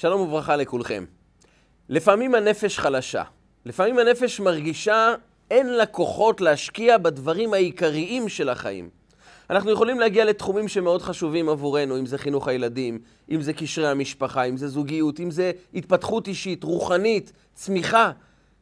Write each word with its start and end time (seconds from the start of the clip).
שלום 0.00 0.20
וברכה 0.20 0.56
לכולכם. 0.56 1.04
לפעמים 1.88 2.34
הנפש 2.34 2.78
חלשה. 2.78 3.22
לפעמים 3.64 3.98
הנפש 3.98 4.40
מרגישה 4.40 5.14
אין 5.50 5.66
לה 5.66 5.86
כוחות 5.86 6.40
להשקיע 6.40 6.98
בדברים 6.98 7.54
העיקריים 7.54 8.28
של 8.28 8.48
החיים. 8.48 8.90
אנחנו 9.50 9.70
יכולים 9.70 10.00
להגיע 10.00 10.24
לתחומים 10.24 10.68
שמאוד 10.68 11.02
חשובים 11.02 11.48
עבורנו, 11.48 11.98
אם 11.98 12.06
זה 12.06 12.18
חינוך 12.18 12.48
הילדים, 12.48 12.98
אם 13.30 13.42
זה 13.42 13.52
קשרי 13.52 13.88
המשפחה, 13.88 14.44
אם 14.44 14.56
זה 14.56 14.68
זוגיות, 14.68 15.20
אם 15.20 15.30
זה 15.30 15.52
התפתחות 15.74 16.28
אישית, 16.28 16.64
רוחנית, 16.64 17.32
צמיחה, 17.54 18.10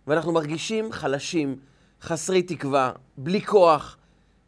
ואנחנו 0.06 0.32
מרגישים 0.32 0.92
חלשים, 0.92 1.56
חסרי 2.02 2.42
תקווה, 2.42 2.92
בלי 3.16 3.42
כוח. 3.42 3.96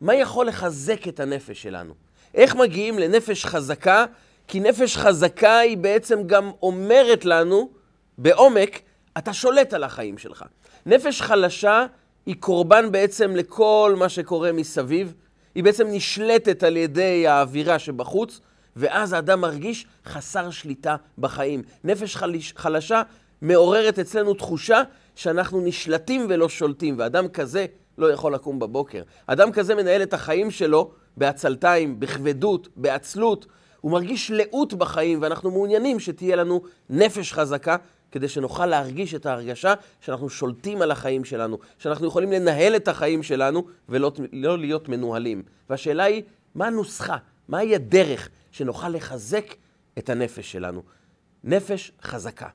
מה 0.01 0.15
יכול 0.15 0.47
לחזק 0.47 1.09
את 1.09 1.21
הנפש 1.21 1.63
שלנו? 1.63 1.95
איך 2.35 2.57
מגיעים 2.57 2.99
לנפש 2.99 3.45
חזקה? 3.45 4.05
כי 4.51 4.61
נפש 4.61 4.97
חזקה 4.97 5.59
היא 5.59 5.77
בעצם 5.77 6.23
גם 6.27 6.51
אומרת 6.63 7.25
לנו, 7.25 7.71
בעומק, 8.19 8.81
אתה 9.19 9.33
שולט 9.33 9.73
על 9.75 9.85
החיים 9.85 10.19
שלך. 10.19 10.45
נפש 10.87 11.23
חלשה 11.23 11.87
היא 12.27 12.35
קורבן 12.41 12.93
בעצם 12.93 13.37
לכל 13.37 13.95
מה 13.99 14.09
שקורה 14.09 14.53
מסביב. 14.53 15.15
היא 15.55 15.65
בעצם 15.65 15.87
נשלטת 15.91 16.63
על 16.63 16.77
ידי 16.77 17.27
האווירה 17.27 17.79
שבחוץ, 17.79 18.41
ואז 18.77 19.13
האדם 19.13 19.41
מרגיש 19.41 19.87
חסר 20.07 20.51
שליטה 20.51 20.97
בחיים. 21.19 21.63
נפש 21.85 22.17
חלש, 22.17 22.53
חלשה 22.57 23.03
מעוררת 23.43 23.99
אצלנו 23.99 24.35
תחושה 24.35 24.83
שאנחנו 25.15 25.61
נשלטים 25.61 26.27
ולא 26.29 26.49
שולטים, 26.49 26.95
ואדם 26.99 27.29
כזה 27.29 27.67
לא 27.99 28.13
יכול 28.13 28.35
לקום 28.35 28.59
בבוקר. 28.59 29.03
אדם 29.27 29.53
כזה 29.53 29.75
מנהל 29.75 30.03
את 30.03 30.15
החיים 30.15 30.51
שלו 30.51 30.91
בעצלתיים, 31.17 32.01
בכבדות, 32.01 32.69
בעצלות. 32.77 33.47
הוא 33.81 33.93
מרגיש 33.93 34.31
לאות 34.31 34.75
בחיים, 34.75 35.23
ואנחנו 35.23 35.51
מעוניינים 35.51 36.01
שתהיה 36.01 36.37
לנו 36.37 36.61
נפש 36.91 37.33
חזקה, 37.33 37.77
כדי 38.13 38.29
שנוכל 38.29 38.67
להרגיש 38.67 39.15
את 39.15 39.27
ההרגשה 39.27 39.75
שאנחנו 40.01 40.29
שולטים 40.29 40.83
על 40.83 40.91
החיים 40.91 41.25
שלנו, 41.25 41.59
שאנחנו 41.79 42.07
יכולים 42.07 42.33
לנהל 42.33 42.77
את 42.77 42.89
החיים 42.89 43.23
שלנו 43.23 43.65
ולא 43.89 44.13
לא 44.33 44.59
להיות 44.59 44.89
מנוהלים. 44.89 45.43
והשאלה 45.71 46.05
היא, 46.05 46.23
מה 46.55 46.67
הנוסחה? 46.67 47.17
מהי 47.49 47.75
הדרך 47.75 48.29
שנוכל 48.51 48.89
לחזק 48.89 49.55
את 49.99 50.11
הנפש 50.11 50.53
שלנו? 50.53 50.83
נפש 51.45 51.93
חזקה. 52.03 52.49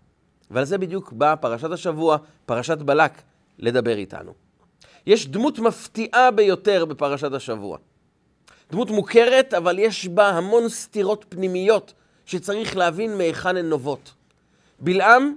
ועל 0.52 0.66
זה 0.66 0.78
בדיוק 0.78 1.12
באה 1.12 1.36
פרשת 1.36 1.72
השבוע, 1.72 2.18
פרשת 2.46 2.78
בלק, 2.78 3.22
לדבר 3.60 3.98
איתנו. 3.98 4.34
יש 5.08 5.28
דמות 5.28 5.60
מפתיעה 5.60 6.32
ביותר 6.32 6.86
בפרשת 6.86 7.34
השבוע. 7.34 7.78
דמות 8.72 8.90
מוכרת, 8.90 9.54
אבל 9.54 9.80
יש 9.80 10.08
בה 10.08 10.30
המון 10.30 10.70
סתירות 10.70 11.26
פנימיות 11.30 11.94
שצריך 12.26 12.78
להבין 12.78 13.18
מהיכן 13.18 13.58
הן 13.58 13.70
נובעות. 13.70 14.14
בלעם 14.80 15.36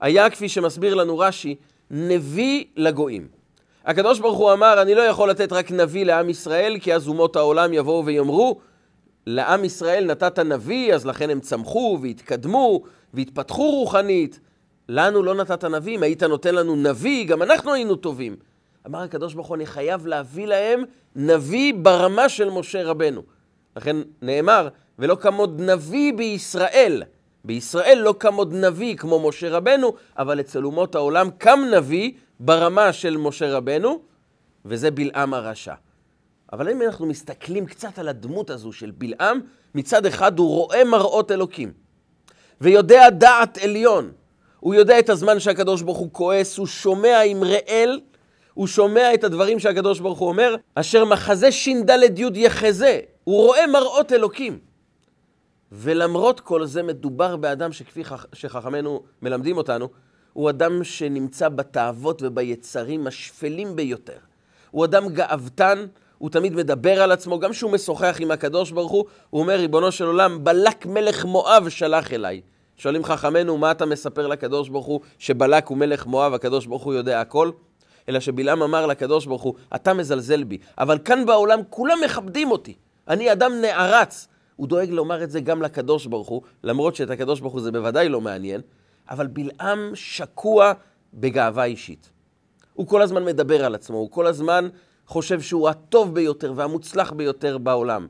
היה, 0.00 0.30
כפי 0.30 0.48
שמסביר 0.48 0.94
לנו 0.94 1.18
רש"י, 1.18 1.54
נביא 1.90 2.64
לגויים. 2.76 3.28
הקדוש 3.84 4.20
ברוך 4.20 4.38
הוא 4.38 4.52
אמר, 4.52 4.82
אני 4.82 4.94
לא 4.94 5.00
יכול 5.00 5.30
לתת 5.30 5.52
רק 5.52 5.70
נביא 5.70 6.04
לעם 6.04 6.30
ישראל, 6.30 6.76
כי 6.80 6.94
אז 6.94 7.08
אומות 7.08 7.36
העולם 7.36 7.72
יבואו 7.72 8.06
ויאמרו, 8.06 8.60
לעם 9.26 9.64
ישראל 9.64 10.04
נתת 10.04 10.38
נביא, 10.38 10.94
אז 10.94 11.06
לכן 11.06 11.30
הם 11.30 11.40
צמחו 11.40 11.98
והתקדמו 12.02 12.82
והתפתחו 13.14 13.70
רוחנית. 13.70 14.40
לנו 14.88 15.22
לא 15.22 15.34
נתת 15.34 15.64
נביא, 15.64 15.96
אם 15.96 16.02
היית 16.02 16.22
נותן 16.22 16.54
לנו 16.54 16.76
נביא, 16.76 17.26
גם 17.26 17.42
אנחנו 17.42 17.74
היינו 17.74 17.96
טובים. 17.96 18.36
אמר 18.86 19.02
הקדוש 19.02 19.34
ברוך 19.34 19.46
הוא, 19.46 19.56
אני 19.56 19.66
חייב 19.66 20.06
להביא 20.06 20.46
להם 20.46 20.84
נביא 21.16 21.74
ברמה 21.74 22.28
של 22.28 22.50
משה 22.50 22.84
רבנו. 22.84 23.22
לכן 23.76 23.96
נאמר, 24.22 24.68
ולא 24.98 25.14
כמוד 25.14 25.60
נביא 25.60 26.12
בישראל. 26.12 27.02
בישראל 27.44 27.98
לא 27.98 28.14
עוד 28.36 28.54
נביא 28.54 28.96
כמו 28.96 29.28
משה 29.28 29.50
רבנו, 29.50 29.94
אבל 30.18 30.40
אצל 30.40 30.64
אומות 30.64 30.94
העולם 30.94 31.30
קם 31.38 31.58
נביא 31.76 32.12
ברמה 32.40 32.92
של 32.92 33.16
משה 33.16 33.56
רבנו, 33.56 34.00
וזה 34.64 34.90
בלעם 34.90 35.34
הרשע. 35.34 35.74
אבל 36.52 36.68
אם 36.68 36.82
אנחנו 36.82 37.06
מסתכלים 37.06 37.66
קצת 37.66 37.98
על 37.98 38.08
הדמות 38.08 38.50
הזו 38.50 38.72
של 38.72 38.90
בלעם, 38.90 39.40
מצד 39.74 40.06
אחד 40.06 40.38
הוא 40.38 40.48
רואה 40.48 40.84
מראות 40.84 41.32
אלוקים, 41.32 41.72
ויודע 42.60 43.10
דעת 43.10 43.58
עליון. 43.58 44.12
הוא 44.60 44.74
יודע 44.74 44.98
את 44.98 45.10
הזמן 45.10 45.40
שהקדוש 45.40 45.82
ברוך 45.82 45.98
הוא 45.98 46.08
כועס, 46.12 46.58
הוא 46.58 46.66
שומע 46.66 47.22
עם 47.22 47.44
ראל, 47.44 48.00
הוא 48.56 48.66
שומע 48.66 49.14
את 49.14 49.24
הדברים 49.24 49.58
שהקדוש 49.58 50.00
ברוך 50.00 50.18
הוא 50.18 50.28
אומר, 50.28 50.56
אשר 50.74 51.04
מחזה 51.04 51.52
ש"ד 51.52 52.18
י' 52.18 52.30
יחזה. 52.34 53.00
הוא 53.24 53.46
רואה 53.46 53.66
מראות 53.66 54.12
אלוקים. 54.12 54.58
ולמרות 55.72 56.40
כל 56.40 56.66
זה 56.66 56.82
מדובר 56.82 57.36
באדם 57.36 57.72
שכפי 57.72 58.02
שחכמינו 58.32 59.02
מלמדים 59.22 59.56
אותנו, 59.56 59.88
הוא 60.32 60.50
אדם 60.50 60.84
שנמצא 60.84 61.48
בתאוות 61.48 62.22
וביצרים 62.22 63.06
השפלים 63.06 63.76
ביותר. 63.76 64.18
הוא 64.70 64.84
אדם 64.84 65.08
גאוותן, 65.08 65.86
הוא 66.18 66.30
תמיד 66.30 66.54
מדבר 66.54 67.02
על 67.02 67.12
עצמו, 67.12 67.38
גם 67.38 67.50
כשהוא 67.50 67.70
משוחח 67.70 68.16
עם 68.20 68.30
הקדוש 68.30 68.70
ברוך 68.70 68.92
הוא, 68.92 69.04
הוא 69.30 69.40
אומר, 69.40 69.54
ריבונו 69.54 69.92
של 69.92 70.04
עולם, 70.04 70.44
בלק 70.44 70.86
מלך 70.86 71.24
מואב 71.24 71.68
שלח 71.68 72.12
אליי. 72.12 72.40
שואלים 72.76 73.04
חכמינו, 73.04 73.58
מה 73.58 73.70
אתה 73.70 73.86
מספר 73.86 74.26
לקדוש 74.26 74.68
ברוך 74.68 74.86
הוא 74.86 75.00
שבלק 75.18 75.66
הוא 75.66 75.78
מלך 75.78 76.06
מואב, 76.06 76.34
הקדוש 76.34 76.66
ברוך 76.66 76.82
הוא 76.82 76.94
יודע 76.94 77.20
הכל? 77.20 77.50
אלא 78.08 78.20
שבלעם 78.20 78.62
אמר 78.62 78.86
לקדוש 78.86 79.26
ברוך 79.26 79.42
הוא, 79.42 79.54
אתה 79.74 79.94
מזלזל 79.94 80.44
בי, 80.44 80.58
אבל 80.78 80.98
כאן 81.04 81.26
בעולם 81.26 81.60
כולם 81.70 81.98
מכבדים 82.04 82.50
אותי. 82.50 82.74
אני 83.08 83.32
אדם 83.32 83.52
נערץ, 83.60 84.28
הוא 84.56 84.68
דואג 84.68 84.90
לומר 84.90 85.22
את 85.24 85.30
זה 85.30 85.40
גם 85.40 85.62
לקדוש 85.62 86.06
ברוך 86.06 86.28
הוא, 86.28 86.42
למרות 86.64 86.96
שאת 86.96 87.10
הקדוש 87.10 87.40
ברוך 87.40 87.52
הוא 87.52 87.62
זה 87.62 87.72
בוודאי 87.72 88.08
לא 88.08 88.20
מעניין, 88.20 88.60
אבל 89.10 89.26
בלעם 89.26 89.90
שקוע 89.94 90.72
בגאווה 91.14 91.64
אישית. 91.64 92.10
הוא 92.74 92.86
כל 92.86 93.02
הזמן 93.02 93.24
מדבר 93.24 93.64
על 93.64 93.74
עצמו, 93.74 93.96
הוא 93.96 94.10
כל 94.10 94.26
הזמן 94.26 94.68
חושב 95.06 95.40
שהוא 95.40 95.68
הטוב 95.68 96.14
ביותר 96.14 96.52
והמוצלח 96.56 97.12
ביותר 97.12 97.58
בעולם. 97.58 98.06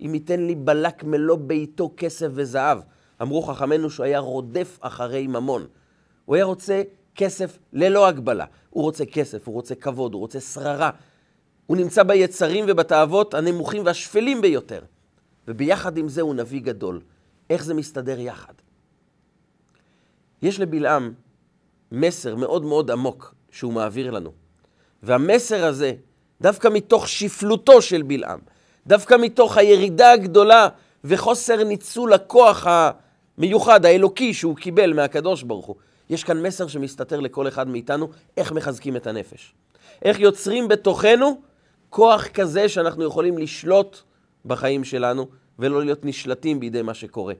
אם 0.00 0.14
ייתן 0.14 0.40
לי 0.46 0.54
בלק 0.54 1.04
מלוא 1.04 1.38
ביתו 1.40 1.90
כסף 1.96 2.28
וזהב. 2.30 2.78
אמרו 3.22 3.42
חכמינו 3.42 3.90
שהוא 3.90 4.04
היה 4.04 4.18
רודף 4.18 4.78
אחרי 4.80 5.26
ממון. 5.26 5.66
הוא 6.24 6.36
היה 6.36 6.44
רוצה 6.44 6.82
כסף 7.18 7.58
ללא 7.72 8.06
הגבלה. 8.06 8.44
הוא 8.70 8.84
רוצה 8.84 9.06
כסף, 9.06 9.48
הוא 9.48 9.54
רוצה 9.54 9.74
כבוד, 9.74 10.14
הוא 10.14 10.20
רוצה 10.20 10.40
שררה. 10.40 10.90
הוא 11.66 11.76
נמצא 11.76 12.02
ביצרים 12.02 12.64
ובתאוות 12.68 13.34
הנמוכים 13.34 13.86
והשפלים 13.86 14.40
ביותר. 14.40 14.82
וביחד 15.48 15.96
עם 15.96 16.08
זה 16.08 16.20
הוא 16.20 16.34
נביא 16.34 16.60
גדול. 16.60 17.00
איך 17.50 17.64
זה 17.64 17.74
מסתדר 17.74 18.20
יחד? 18.20 18.52
יש 20.42 20.60
לבלעם 20.60 21.12
מסר 21.92 22.36
מאוד 22.36 22.64
מאוד 22.64 22.90
עמוק 22.90 23.34
שהוא 23.50 23.72
מעביר 23.72 24.10
לנו. 24.10 24.32
והמסר 25.02 25.64
הזה, 25.64 25.92
דווקא 26.40 26.68
מתוך 26.68 27.08
שפלותו 27.08 27.82
של 27.82 28.02
בלעם, 28.02 28.40
דווקא 28.86 29.14
מתוך 29.20 29.56
הירידה 29.56 30.12
הגדולה 30.12 30.68
וחוסר 31.04 31.64
ניצול 31.64 32.12
הכוח 32.12 32.66
המיוחד, 32.66 33.84
האלוקי, 33.84 34.34
שהוא 34.34 34.56
קיבל 34.56 34.92
מהקדוש 34.92 35.42
ברוך 35.42 35.66
הוא, 35.66 35.76
יש 36.10 36.24
כאן 36.24 36.42
מסר 36.46 36.66
שמסתתר 36.66 37.20
לכל 37.20 37.48
אחד 37.48 37.68
מאיתנו, 37.68 38.08
איך 38.36 38.52
מחזקים 38.52 38.96
את 38.96 39.06
הנפש. 39.06 39.54
איך 40.02 40.20
יוצרים 40.20 40.68
בתוכנו 40.68 41.40
כוח 41.90 42.26
כזה 42.26 42.68
שאנחנו 42.68 43.04
יכולים 43.04 43.38
לשלוט 43.38 44.00
בחיים 44.44 44.84
שלנו, 44.84 45.28
ולא 45.58 45.84
להיות 45.84 46.04
נשלטים 46.04 46.60
בידי 46.60 46.82
מה 46.82 46.94
שקורה. 46.94 47.34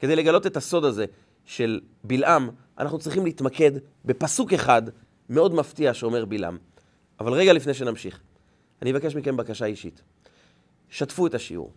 כדי 0.00 0.16
לגלות 0.16 0.46
את 0.46 0.56
הסוד 0.56 0.84
הזה 0.84 1.04
של 1.44 1.80
בלעם, 2.04 2.50
אנחנו 2.78 2.98
צריכים 2.98 3.24
להתמקד 3.24 3.72
בפסוק 4.04 4.52
אחד 4.52 4.82
מאוד 5.28 5.54
מפתיע 5.54 5.94
שאומר 5.94 6.24
בלעם. 6.24 6.58
אבל 7.20 7.32
רגע 7.32 7.52
לפני 7.52 7.74
שנמשיך, 7.74 8.20
אני 8.82 8.92
אבקש 8.92 9.16
מכם 9.16 9.36
בקשה 9.36 9.64
אישית. 9.64 10.02
שתפו 10.90 11.26
את 11.26 11.34
השיעור. 11.34 11.72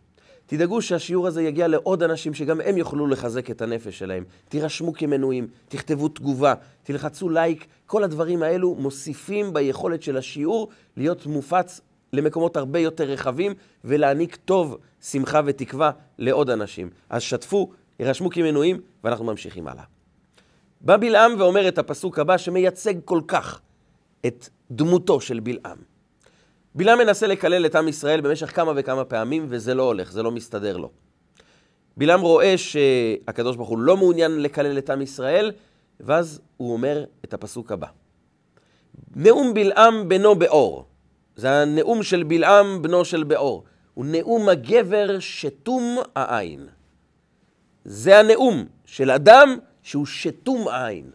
תדאגו 0.45 0.81
שהשיעור 0.81 1.27
הזה 1.27 1.43
יגיע 1.43 1.67
לעוד 1.67 2.03
אנשים 2.03 2.33
שגם 2.33 2.61
הם 2.61 2.77
יוכלו 2.77 3.07
לחזק 3.07 3.51
את 3.51 3.61
הנפש 3.61 3.99
שלהם. 3.99 4.23
תירשמו 4.49 4.93
כמנויים, 4.93 5.47
תכתבו 5.67 6.07
תגובה, 6.07 6.53
תלחצו 6.83 7.29
לייק. 7.29 7.65
כל 7.85 8.03
הדברים 8.03 8.43
האלו 8.43 8.75
מוסיפים 8.75 9.53
ביכולת 9.53 10.03
של 10.03 10.17
השיעור 10.17 10.69
להיות 10.97 11.25
מופץ 11.25 11.81
למקומות 12.13 12.57
הרבה 12.57 12.79
יותר 12.79 13.03
רחבים 13.03 13.53
ולהעניק 13.83 14.35
טוב, 14.35 14.77
שמחה 15.01 15.41
ותקווה 15.45 15.91
לעוד 16.17 16.49
אנשים. 16.49 16.89
אז 17.09 17.21
שתפו, 17.21 17.71
יירשמו 17.99 18.29
כמנויים, 18.29 18.81
ואנחנו 19.03 19.25
ממשיכים 19.25 19.67
הלאה. 19.67 19.83
בא 20.81 20.97
בלעם 20.97 21.31
ואומר 21.39 21.67
את 21.67 21.77
הפסוק 21.77 22.19
הבא 22.19 22.37
שמייצג 22.37 22.93
כל 23.05 23.21
כך 23.27 23.61
את 24.25 24.49
דמותו 24.71 25.21
של 25.21 25.39
בלעם. 25.39 25.94
בלעם 26.75 26.97
מנסה 26.97 27.27
לקלל 27.27 27.65
את 27.65 27.75
עם 27.75 27.87
ישראל 27.87 28.21
במשך 28.21 28.55
כמה 28.55 28.71
וכמה 28.75 29.05
פעמים, 29.05 29.45
וזה 29.49 29.73
לא 29.73 29.83
הולך, 29.83 30.11
זה 30.11 30.23
לא 30.23 30.31
מסתדר 30.31 30.77
לו. 30.77 30.91
בלעם 31.97 32.21
רואה 32.21 32.57
שהקדוש 32.57 33.55
ברוך 33.55 33.69
הוא 33.69 33.79
לא 33.79 33.97
מעוניין 33.97 34.41
לקלל 34.41 34.77
את 34.77 34.89
עם 34.89 35.01
ישראל, 35.01 35.51
ואז 35.99 36.41
הוא 36.57 36.73
אומר 36.73 37.05
את 37.25 37.33
הפסוק 37.33 37.71
הבא. 37.71 37.87
נאום 39.15 39.53
בלעם 39.53 40.09
בנו 40.09 40.35
באור. 40.35 40.85
זה 41.35 41.61
הנאום 41.61 42.03
של 42.03 42.23
בלעם, 42.23 42.81
בנו 42.81 43.05
של 43.05 43.23
באור. 43.23 43.63
הוא 43.93 44.05
נאום 44.05 44.49
הגבר 44.49 45.19
שתום 45.19 45.97
העין. 46.15 46.67
זה 47.85 48.19
הנאום 48.19 48.65
של 48.85 49.11
אדם 49.11 49.57
שהוא 49.83 50.05
שתום 50.05 50.67
עין. 50.67 51.11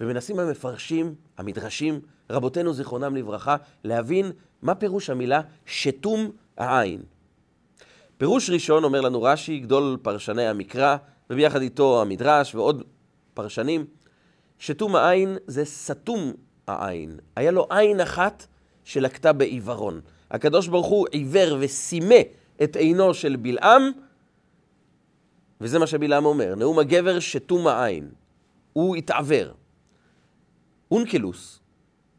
ומנסים 0.00 0.38
המפרשים, 0.38 1.14
המדרשים, 1.38 2.00
רבותינו 2.32 2.72
זיכרונם 2.72 3.16
לברכה, 3.16 3.56
להבין 3.84 4.32
מה 4.62 4.74
פירוש 4.74 5.10
המילה 5.10 5.40
שתום 5.66 6.30
העין. 6.58 7.02
פירוש 8.16 8.50
ראשון, 8.50 8.84
אומר 8.84 9.00
לנו 9.00 9.22
רש"י, 9.22 9.58
גדול 9.58 9.98
פרשני 10.02 10.46
המקרא, 10.46 10.96
וביחד 11.30 11.62
איתו 11.62 12.02
המדרש 12.02 12.54
ועוד 12.54 12.82
פרשנים, 13.34 13.84
שתום 14.58 14.96
העין 14.96 15.36
זה 15.46 15.64
סתום 15.64 16.32
העין. 16.66 17.18
היה 17.36 17.50
לו 17.50 17.66
עין 17.70 18.00
אחת 18.00 18.46
שלקתה 18.84 19.32
בעיוורון. 19.32 20.00
הקדוש 20.30 20.68
ברוך 20.68 20.86
הוא 20.86 21.06
עיוור 21.10 21.56
וסימא 21.60 22.20
את 22.62 22.76
עינו 22.76 23.14
של 23.14 23.36
בלעם, 23.36 23.82
וזה 25.60 25.78
מה 25.78 25.86
שבלעם 25.86 26.24
אומר, 26.24 26.54
נאום 26.54 26.78
הגבר 26.78 27.20
שתום 27.20 27.66
העין. 27.66 28.10
הוא 28.72 28.96
התעוור. 28.96 29.52
אונקלוס, 30.90 31.61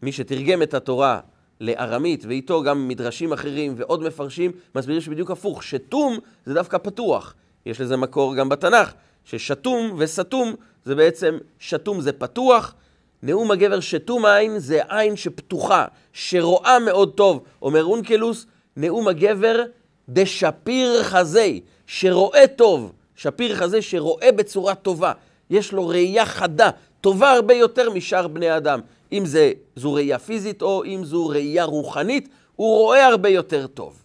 מי 0.04 0.12
שתרגם 0.12 0.62
את 0.62 0.74
התורה 0.74 1.20
לארמית, 1.62 2.26
ואיתו 2.28 2.64
גם 2.64 2.88
מדרשים 2.88 3.34
אחרים 3.34 3.74
ועוד 3.78 4.04
מפרשים, 4.04 4.52
מסבירים 4.76 5.02
שבדיוק 5.02 5.32
הפוך, 5.32 5.64
שתום 5.64 6.18
זה 6.46 6.54
דווקא 6.54 6.78
פתוח. 6.78 7.34
יש 7.66 7.82
לזה 7.82 7.98
מקור 7.98 8.36
גם 8.36 8.50
בתנ"ך, 8.50 8.94
ששתום 9.26 9.96
וסתום 9.98 10.54
זה 10.86 10.96
בעצם, 10.96 11.38
שתום 11.60 12.02
זה 12.02 12.12
פתוח, 12.12 12.76
נאום 13.24 13.52
הגבר 13.52 13.80
שתום 13.80 14.26
העין 14.26 14.60
זה 14.60 14.82
עין 14.90 15.16
שפתוחה, 15.16 15.86
שרואה 16.14 16.80
מאוד 16.80 17.14
טוב. 17.14 17.44
אומר 17.62 17.84
אונקלוס, 17.84 18.46
נאום 18.78 19.08
הגבר 19.08 19.64
דשפיר 20.10 21.04
חזי, 21.04 21.62
שרואה 21.88 22.48
טוב. 22.48 22.94
שפיר 23.16 23.56
חזי 23.56 23.82
שרואה 23.82 24.32
בצורה 24.32 24.76
טובה. 24.76 25.12
יש 25.50 25.72
לו 25.72 25.88
ראייה 25.88 26.26
חדה, 26.26 26.70
טובה 27.02 27.32
הרבה 27.32 27.54
יותר 27.54 27.90
משאר 27.90 28.28
בני 28.28 28.58
אדם. 28.58 28.80
אם 29.13 29.25
זה, 29.25 29.51
זו 29.75 29.94
ראייה 29.94 30.19
פיזית 30.19 30.62
או 30.62 30.83
אם 30.86 31.01
זו 31.04 31.27
ראייה 31.27 31.63
רוחנית, 31.63 32.30
הוא 32.56 32.77
רואה 32.77 33.07
הרבה 33.07 33.30
יותר 33.30 33.68
טוב. 33.68 34.04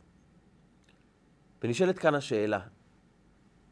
ונשאלת 1.63 1.99
כאן 1.99 2.15
השאלה, 2.15 2.59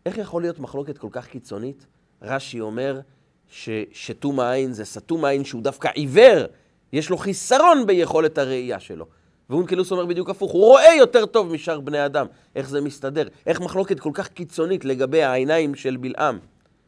איך 0.07 0.19
יכול 0.19 0.43
להיות 0.43 0.59
מחלוקת 0.59 0.99
כל 0.99 1.09
כך 1.11 1.27
קיצונית? 1.27 1.87
רש"י 2.23 2.61
אומר 2.61 3.01
ששתום 3.49 4.41
העין 4.41 4.73
זה 4.73 4.85
סתום 4.85 5.25
העין 5.25 5.45
שהוא 5.45 5.63
דווקא 5.63 5.89
עיוור, 5.95 6.47
יש 6.93 7.11
לו 7.11 7.17
חיסרון 7.17 7.87
ביכולת 7.87 8.39
הראייה 8.39 8.81
שלו. 8.81 9.07
ואונקלוס 9.51 9.93
אומר 9.93 10.07
בדיוק 10.07 10.31
הפוך, 10.31 10.53
הוא 10.53 10.65
רואה 10.65 10.95
יותר 10.99 11.27
טוב 11.27 11.53
משאר 11.53 11.81
בני 11.81 12.07
אדם. 12.07 12.27
איך 12.57 12.69
זה 12.69 12.81
מסתדר? 12.81 13.29
איך 13.47 13.61
מחלוקת 13.61 14.01
כל 14.01 14.11
כך 14.15 14.29
קיצונית 14.29 14.85
לגבי 14.85 15.23
העיניים 15.23 15.75
של 15.75 15.97
בלעם? 15.97 16.39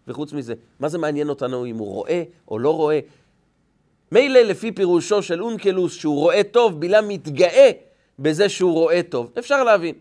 וחוץ 0.09 0.33
מזה, 0.33 0.55
מה 0.81 0.89
זה 0.89 0.99
מעניין 0.99 1.29
אותנו 1.29 1.67
אם 1.67 1.77
הוא 1.77 1.93
רואה 1.93 2.23
או 2.49 2.59
לא 2.59 2.77
רואה? 2.77 3.01
מילא 4.13 4.41
לפי 4.41 4.73
פירושו 4.73 5.23
של 5.23 5.43
אונקלוס 5.43 5.95
שהוא 5.95 6.19
רואה 6.19 6.45
טוב, 6.45 6.81
בלעם 6.81 7.09
מתגאה 7.09 7.71
בזה 8.19 8.49
שהוא 8.49 8.73
רואה 8.73 9.01
טוב. 9.03 9.33
אפשר 9.39 9.65
להבין. 9.65 9.95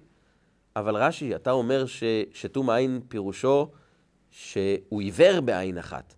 אבל 0.75 0.95
רש"י, 0.95 1.35
אתה 1.35 1.51
אומר 1.51 1.85
ששתום 1.85 2.69
העין 2.69 3.01
פירושו 3.07 3.67
שהוא 4.31 5.01
עיוור 5.01 5.39
בעין 5.41 5.77
אחת. 5.77 6.13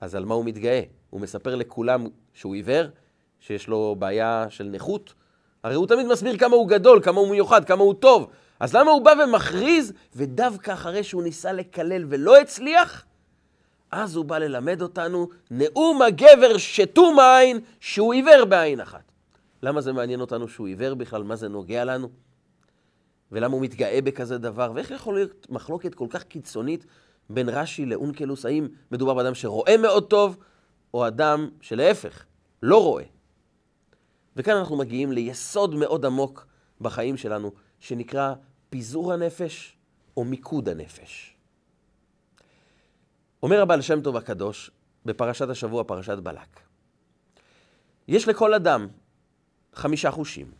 אז 0.00 0.14
על 0.14 0.24
מה 0.24 0.34
הוא 0.34 0.44
מתגאה? 0.44 0.82
הוא 1.10 1.20
מספר 1.20 1.54
לכולם 1.54 2.06
שהוא 2.32 2.54
עיוור, 2.54 2.86
שיש 3.40 3.68
לו 3.68 3.96
בעיה 3.98 4.46
של 4.48 4.64
נכות? 4.64 5.14
הרי 5.64 5.74
הוא 5.74 5.86
תמיד 5.86 6.06
מסביר 6.06 6.38
כמה 6.38 6.56
הוא 6.56 6.68
גדול, 6.68 7.02
כמה 7.02 7.20
הוא 7.20 7.30
מיוחד, 7.30 7.64
כמה 7.64 7.82
הוא 7.82 7.94
טוב. 7.94 8.30
אז 8.60 8.76
למה 8.76 8.90
הוא 8.90 9.04
בא 9.04 9.12
ומכריז, 9.24 9.92
ודווקא 10.16 10.72
אחרי 10.72 11.04
שהוא 11.04 11.22
ניסה 11.22 11.52
לקלל 11.52 12.04
ולא 12.08 12.36
הצליח, 12.36 13.04
אז 13.90 14.16
הוא 14.16 14.24
בא 14.24 14.38
ללמד 14.38 14.82
אותנו 14.82 15.28
נאום 15.50 16.02
הגבר 16.02 16.58
שתום 16.58 17.18
העין, 17.18 17.60
שהוא 17.80 18.12
עיוור 18.12 18.44
בעין 18.44 18.80
אחת. 18.80 19.12
למה 19.62 19.80
זה 19.80 19.92
מעניין 19.92 20.20
אותנו 20.20 20.48
שהוא 20.48 20.66
עיוור 20.66 20.94
בכלל? 20.94 21.22
מה 21.22 21.36
זה 21.36 21.48
נוגע 21.48 21.84
לנו? 21.84 22.08
ולמה 23.32 23.54
הוא 23.54 23.62
מתגאה 23.62 24.00
בכזה 24.04 24.38
דבר? 24.38 24.72
ואיך 24.74 24.90
יכול 24.90 25.14
להיות 25.14 25.46
מחלוקת 25.50 25.94
כל 25.94 26.06
כך 26.10 26.22
קיצונית 26.22 26.86
בין 27.30 27.48
רש"י 27.48 27.86
לאונקלוס? 27.86 28.46
האם 28.46 28.68
מדובר 28.92 29.14
באדם 29.14 29.34
שרואה 29.34 29.76
מאוד 29.76 30.04
טוב, 30.10 30.36
או 30.94 31.06
אדם 31.06 31.48
שלהפך, 31.60 32.24
לא 32.62 32.82
רואה? 32.82 33.04
וכאן 34.36 34.56
אנחנו 34.56 34.76
מגיעים 34.76 35.12
ליסוד 35.12 35.74
מאוד 35.74 36.06
עמוק 36.06 36.46
בחיים 36.80 37.16
שלנו, 37.16 37.52
שנקרא 37.80 38.34
פיזור 38.70 39.12
הנפש 39.12 39.76
או 40.16 40.24
מיקוד 40.24 40.68
הנפש. 40.68 41.37
אומר 43.42 43.62
הבעל 43.62 43.80
שם 43.80 44.00
טוב 44.00 44.16
הקדוש 44.16 44.70
בפרשת 45.04 45.48
השבוע, 45.48 45.84
פרשת 45.84 46.18
בלק, 46.18 46.60
יש 48.08 48.28
לכל 48.28 48.54
אדם 48.54 48.88
חמישה 49.74 50.10
חושים. 50.10 50.50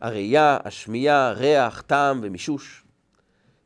הראייה, 0.00 0.58
השמיעה, 0.64 1.32
ריח, 1.32 1.80
טעם 1.80 2.20
ומישוש. 2.22 2.84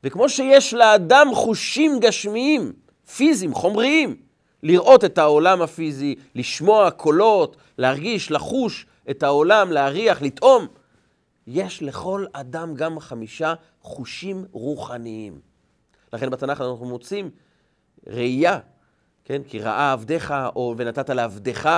וכמו 0.04 0.28
שיש 0.28 0.74
לאדם 0.74 1.28
חושים 1.34 2.00
גשמיים, 2.00 2.72
פיזיים, 3.16 3.54
חומריים, 3.54 4.16
לראות 4.62 5.04
את 5.04 5.18
העולם 5.18 5.62
הפיזי, 5.62 6.14
לשמוע 6.34 6.90
קולות, 6.90 7.56
להרגיש, 7.78 8.30
לחוש 8.30 8.86
את 9.10 9.22
העולם, 9.22 9.72
להריח, 9.72 10.22
לטעום, 10.22 10.66
יש 11.46 11.82
לכל 11.82 12.26
אדם 12.32 12.74
גם 12.74 13.00
חמישה 13.00 13.54
חושים 13.80 14.44
רוחניים. 14.52 15.40
לכן 16.12 16.30
בתנ"ך 16.30 16.60
אנחנו 16.60 16.86
מוצאים 16.86 17.30
ראייה, 18.06 18.58
כן? 19.24 19.42
כי 19.48 19.60
ראה 19.60 19.92
עבדיך, 19.92 20.34
או 20.56 20.74
ונתת 20.76 21.10
לעבדיך, 21.10 21.68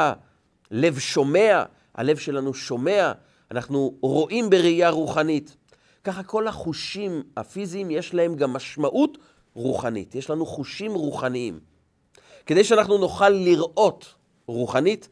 לב 0.70 0.98
שומע, 0.98 1.64
הלב 1.94 2.16
שלנו 2.16 2.54
שומע, 2.54 3.12
אנחנו 3.50 3.94
רואים 4.00 4.50
בראייה 4.50 4.90
רוחנית. 4.90 5.56
ככה 6.04 6.22
כל 6.22 6.48
החושים 6.48 7.22
הפיזיים 7.36 7.90
יש 7.90 8.14
להם 8.14 8.36
גם 8.36 8.52
משמעות 8.52 9.19
רוחנית. 9.54 10.14
יש 10.14 10.30
לנו 10.30 10.46
חושים 10.46 10.94
רוחניים. 10.94 11.60
כדי 12.46 12.64
שאנחנו 12.64 12.98
נוכל 12.98 13.28
לראות 13.28 14.14
רוחנית, 14.46 15.08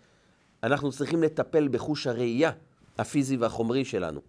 אנחנו 0.63 0.93
צריכים 0.93 1.23
לטפל 1.23 1.69
בחוש 1.69 2.07
הראייה 2.07 2.51
הפיזי 2.99 3.37
והחומרי 3.37 3.85
שלנו. 3.85 4.21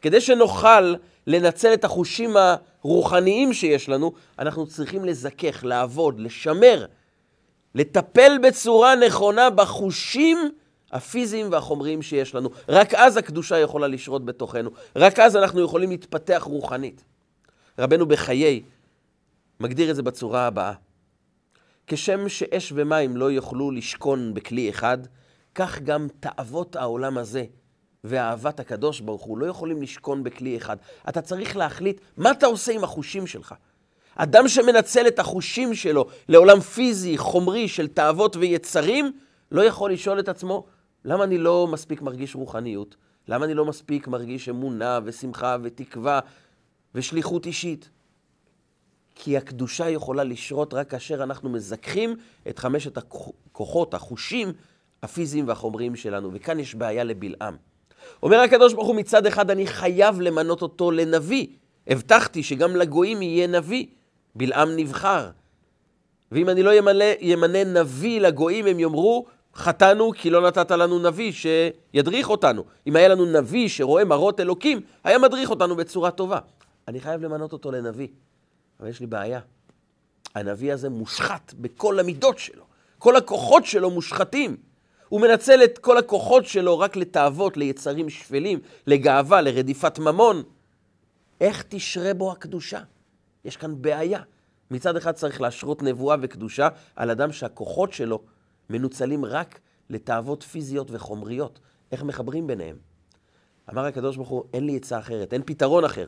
כדי 0.00 0.20
שנוכל 0.20 0.94
לנצל 1.26 1.74
את 1.74 1.84
החושים 1.84 2.36
הרוחניים 2.82 3.52
שיש 3.52 3.88
לנו, 3.88 4.12
אנחנו 4.38 4.66
צריכים 4.66 5.04
לזכך, 5.04 5.64
לעבוד, 5.64 6.20
לשמר, 6.20 6.86
לטפל 7.74 8.38
בצורה 8.42 8.94
נכונה 8.94 9.50
בחושים 9.50 10.38
הפיזיים 10.92 11.52
והחומריים 11.52 12.02
שיש 12.02 12.34
לנו. 12.34 12.48
רק 12.68 12.94
אז 12.94 13.16
הקדושה 13.16 13.58
יכולה 13.58 13.86
לשרות 13.86 14.24
בתוכנו. 14.24 14.70
רק 14.96 15.18
אז 15.18 15.36
אנחנו 15.36 15.60
יכולים 15.60 15.90
להתפתח 15.90 16.42
רוחנית. 16.46 17.04
רבנו 17.78 18.06
בחיי 18.06 18.62
מגדיר 19.60 19.90
את 19.90 19.96
זה 19.96 20.02
בצורה 20.02 20.46
הבאה: 20.46 20.72
כשם 21.86 22.28
שאש 22.28 22.72
ומים 22.76 23.16
לא 23.16 23.30
יוכלו 23.30 23.70
לשכון 23.70 24.34
בכלי 24.34 24.70
אחד, 24.70 24.98
כך 25.54 25.78
גם 25.82 26.08
תאוות 26.20 26.76
העולם 26.76 27.18
הזה 27.18 27.44
ואהבת 28.04 28.60
הקדוש 28.60 29.00
ברוך 29.00 29.22
הוא 29.22 29.38
לא 29.38 29.46
יכולים 29.46 29.82
לשכון 29.82 30.22
בכלי 30.22 30.56
אחד. 30.56 30.76
אתה 31.08 31.22
צריך 31.22 31.56
להחליט 31.56 32.00
מה 32.16 32.30
אתה 32.30 32.46
עושה 32.46 32.72
עם 32.72 32.84
החושים 32.84 33.26
שלך. 33.26 33.54
אדם 34.16 34.48
שמנצל 34.48 35.06
את 35.06 35.18
החושים 35.18 35.74
שלו 35.74 36.06
לעולם 36.28 36.60
פיזי, 36.60 37.18
חומרי, 37.18 37.68
של 37.68 37.88
תאוות 37.88 38.36
ויצרים, 38.36 39.12
לא 39.52 39.64
יכול 39.64 39.92
לשאול 39.92 40.20
את 40.20 40.28
עצמו, 40.28 40.66
למה 41.04 41.24
אני 41.24 41.38
לא 41.38 41.66
מספיק 41.66 42.02
מרגיש 42.02 42.34
רוחניות? 42.34 42.96
למה 43.28 43.44
אני 43.44 43.54
לא 43.54 43.64
מספיק 43.64 44.08
מרגיש 44.08 44.48
אמונה 44.48 45.00
ושמחה 45.04 45.56
ותקווה 45.62 46.20
ושליחות 46.94 47.46
אישית? 47.46 47.90
כי 49.14 49.36
הקדושה 49.36 49.88
יכולה 49.88 50.24
לשרות 50.24 50.74
רק 50.74 50.90
כאשר 50.90 51.22
אנחנו 51.22 51.48
מזכחים 51.50 52.16
את 52.48 52.58
חמשת 52.58 52.96
הכוחות, 52.96 53.94
החושים 53.94 54.52
הפיזיים 55.02 55.48
והחומריים 55.48 55.96
שלנו. 55.96 56.30
וכאן 56.32 56.60
יש 56.60 56.74
בעיה 56.74 57.04
לבלעם. 57.04 57.56
אומר 58.22 58.40
הקדוש 58.40 58.74
ברוך 58.74 58.86
הוא, 58.86 58.96
מצד 58.96 59.26
אחד 59.26 59.50
אני 59.50 59.66
חייב 59.66 60.20
למנות 60.20 60.62
אותו 60.62 60.90
לנביא. 60.90 61.46
הבטחתי 61.86 62.42
שגם 62.42 62.76
לגויים 62.76 63.22
יהיה 63.22 63.46
נביא. 63.46 63.86
בלעם 64.34 64.76
נבחר. 64.76 65.30
ואם 66.32 66.48
אני 66.48 66.62
לא 66.62 66.74
ימנה, 66.74 67.04
ימנה 67.20 67.64
נביא 67.64 68.20
לגויים, 68.20 68.66
הם 68.66 68.80
יאמרו, 68.80 69.26
חטאנו 69.54 70.12
כי 70.12 70.30
לא 70.30 70.46
נתת 70.46 70.70
לנו 70.70 70.98
נביא 70.98 71.32
שידריך 71.32 72.30
אותנו. 72.30 72.64
אם 72.86 72.96
היה 72.96 73.08
לנו 73.08 73.26
נביא 73.26 73.68
שרואה 73.68 74.04
מראות 74.04 74.40
אלוקים, 74.40 74.80
היה 75.04 75.18
מדריך 75.18 75.50
אותנו 75.50 75.76
בצורה 75.76 76.10
טובה. 76.10 76.38
אני 76.88 77.00
חייב 77.00 77.22
למנות 77.22 77.52
אותו 77.52 77.70
לנביא. 77.70 78.08
אבל 78.80 78.88
יש 78.88 79.00
לי 79.00 79.06
בעיה. 79.06 79.40
הנביא 80.34 80.72
הזה 80.72 80.88
מושחת 80.88 81.54
בכל 81.58 82.00
המידות 82.00 82.38
שלו. 82.38 82.64
כל 82.98 83.16
הכוחות 83.16 83.66
שלו 83.66 83.90
מושחתים. 83.90 84.56
הוא 85.08 85.20
מנצל 85.20 85.64
את 85.64 85.78
כל 85.78 85.98
הכוחות 85.98 86.46
שלו 86.46 86.78
רק 86.78 86.96
לתאוות, 86.96 87.56
ליצרים 87.56 88.10
שפלים, 88.10 88.58
לגאווה, 88.86 89.40
לרדיפת 89.40 89.98
ממון. 89.98 90.42
איך 91.40 91.64
תשרה 91.68 92.14
בו 92.14 92.32
הקדושה? 92.32 92.80
יש 93.44 93.56
כאן 93.56 93.82
בעיה. 93.82 94.22
מצד 94.70 94.96
אחד 94.96 95.12
צריך 95.12 95.40
להשרות 95.40 95.82
נבואה 95.82 96.16
וקדושה 96.20 96.68
על 96.96 97.10
אדם 97.10 97.32
שהכוחות 97.32 97.92
שלו 97.92 98.20
מנוצלים 98.70 99.24
רק 99.24 99.60
לתאוות 99.90 100.42
פיזיות 100.42 100.90
וחומריות. 100.90 101.58
איך 101.92 102.02
מחברים 102.02 102.46
ביניהם? 102.46 102.76
אמר 103.72 103.84
הקדוש 103.84 104.16
ברוך 104.16 104.28
הוא, 104.28 104.44
אין 104.52 104.66
לי 104.66 104.76
עצה 104.76 104.98
אחרת, 104.98 105.32
אין 105.32 105.42
פתרון 105.46 105.84
אחר. 105.84 106.06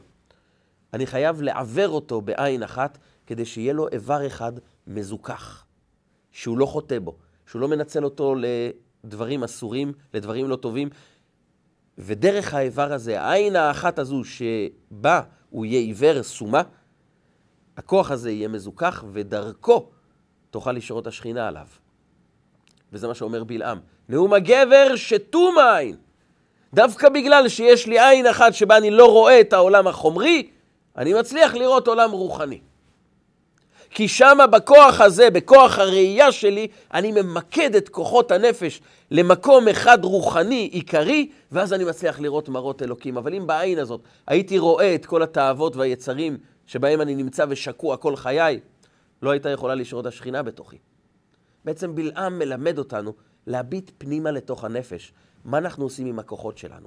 אני 0.92 1.06
חייב 1.06 1.42
לעוור 1.42 1.88
אותו 1.88 2.20
בעין 2.20 2.62
אחת, 2.62 2.98
כדי 3.26 3.44
שיהיה 3.44 3.72
לו 3.72 3.88
איבר 3.88 4.26
אחד 4.26 4.52
מזוכח, 4.86 5.64
שהוא 6.30 6.58
לא 6.58 6.66
חוטא 6.66 6.98
בו, 6.98 7.16
שהוא 7.46 7.60
לא 7.60 7.68
מנצל 7.68 8.04
אותו 8.04 8.34
לדברים 9.04 9.44
אסורים, 9.44 9.92
לדברים 10.14 10.48
לא 10.48 10.56
טובים. 10.56 10.88
ודרך 11.98 12.54
האיבר 12.54 12.92
הזה, 12.92 13.22
העין 13.22 13.56
האחת 13.56 13.98
הזו 13.98 14.22
שבה 14.24 15.20
הוא 15.50 15.66
יהיה 15.66 15.80
עיוור, 15.80 16.22
סומה, 16.22 16.62
הכוח 17.76 18.10
הזה 18.10 18.30
יהיה 18.30 18.48
מזוכח, 18.48 19.04
ודרכו 19.12 19.88
תוכל 20.50 20.72
לשרות 20.72 21.06
השכינה 21.06 21.48
עליו. 21.48 21.66
וזה 22.92 23.08
מה 23.08 23.14
שאומר 23.14 23.44
בלעם. 23.44 23.80
נאום 24.08 24.32
הגבר 24.32 24.96
שתום 24.96 25.58
העין. 25.58 25.96
דווקא 26.74 27.08
בגלל 27.08 27.48
שיש 27.48 27.86
לי 27.86 28.00
עין 28.00 28.26
אחת 28.26 28.54
שבה 28.54 28.76
אני 28.76 28.90
לא 28.90 29.12
רואה 29.12 29.40
את 29.40 29.52
העולם 29.52 29.86
החומרי, 29.86 30.50
אני 30.96 31.14
מצליח 31.14 31.54
לראות 31.54 31.88
עולם 31.88 32.10
רוחני. 32.10 32.60
כי 33.90 34.08
שמה 34.08 34.46
בכוח 34.46 35.00
הזה, 35.00 35.30
בכוח 35.30 35.78
הראייה 35.78 36.32
שלי, 36.32 36.68
אני 36.94 37.12
ממקד 37.12 37.74
את 37.74 37.88
כוחות 37.88 38.30
הנפש 38.30 38.80
למקום 39.10 39.68
אחד 39.68 40.04
רוחני 40.04 40.68
עיקרי, 40.72 41.30
ואז 41.52 41.72
אני 41.72 41.84
מצליח 41.84 42.20
לראות 42.20 42.48
מראות 42.48 42.82
אלוקים. 42.82 43.16
אבל 43.16 43.34
אם 43.34 43.46
בעין 43.46 43.78
הזאת 43.78 44.00
הייתי 44.26 44.58
רואה 44.58 44.94
את 44.94 45.06
כל 45.06 45.22
התאוות 45.22 45.76
והיצרים 45.76 46.38
שבהם 46.66 47.00
אני 47.00 47.14
נמצא 47.14 47.44
ושקוע 47.48 47.96
כל 47.96 48.16
חיי, 48.16 48.60
לא 49.22 49.30
הייתה 49.30 49.50
יכולה 49.50 49.74
לשרות 49.74 50.06
השכינה 50.06 50.42
בתוכי. 50.42 50.78
בעצם 51.64 51.94
בלעם 51.94 52.38
מלמד 52.38 52.78
אותנו 52.78 53.12
להביט 53.46 53.90
פנימה 53.98 54.30
לתוך 54.30 54.64
הנפש, 54.64 55.12
מה 55.44 55.58
אנחנו 55.58 55.84
עושים 55.84 56.06
עם 56.06 56.18
הכוחות 56.18 56.58
שלנו. 56.58 56.86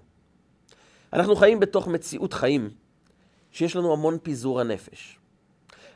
אנחנו 1.13 1.35
חיים 1.35 1.59
בתוך 1.59 1.87
מציאות 1.87 2.33
חיים 2.33 2.69
שיש 3.51 3.75
לנו 3.75 3.93
המון 3.93 4.17
פיזור 4.23 4.61
הנפש. 4.61 5.19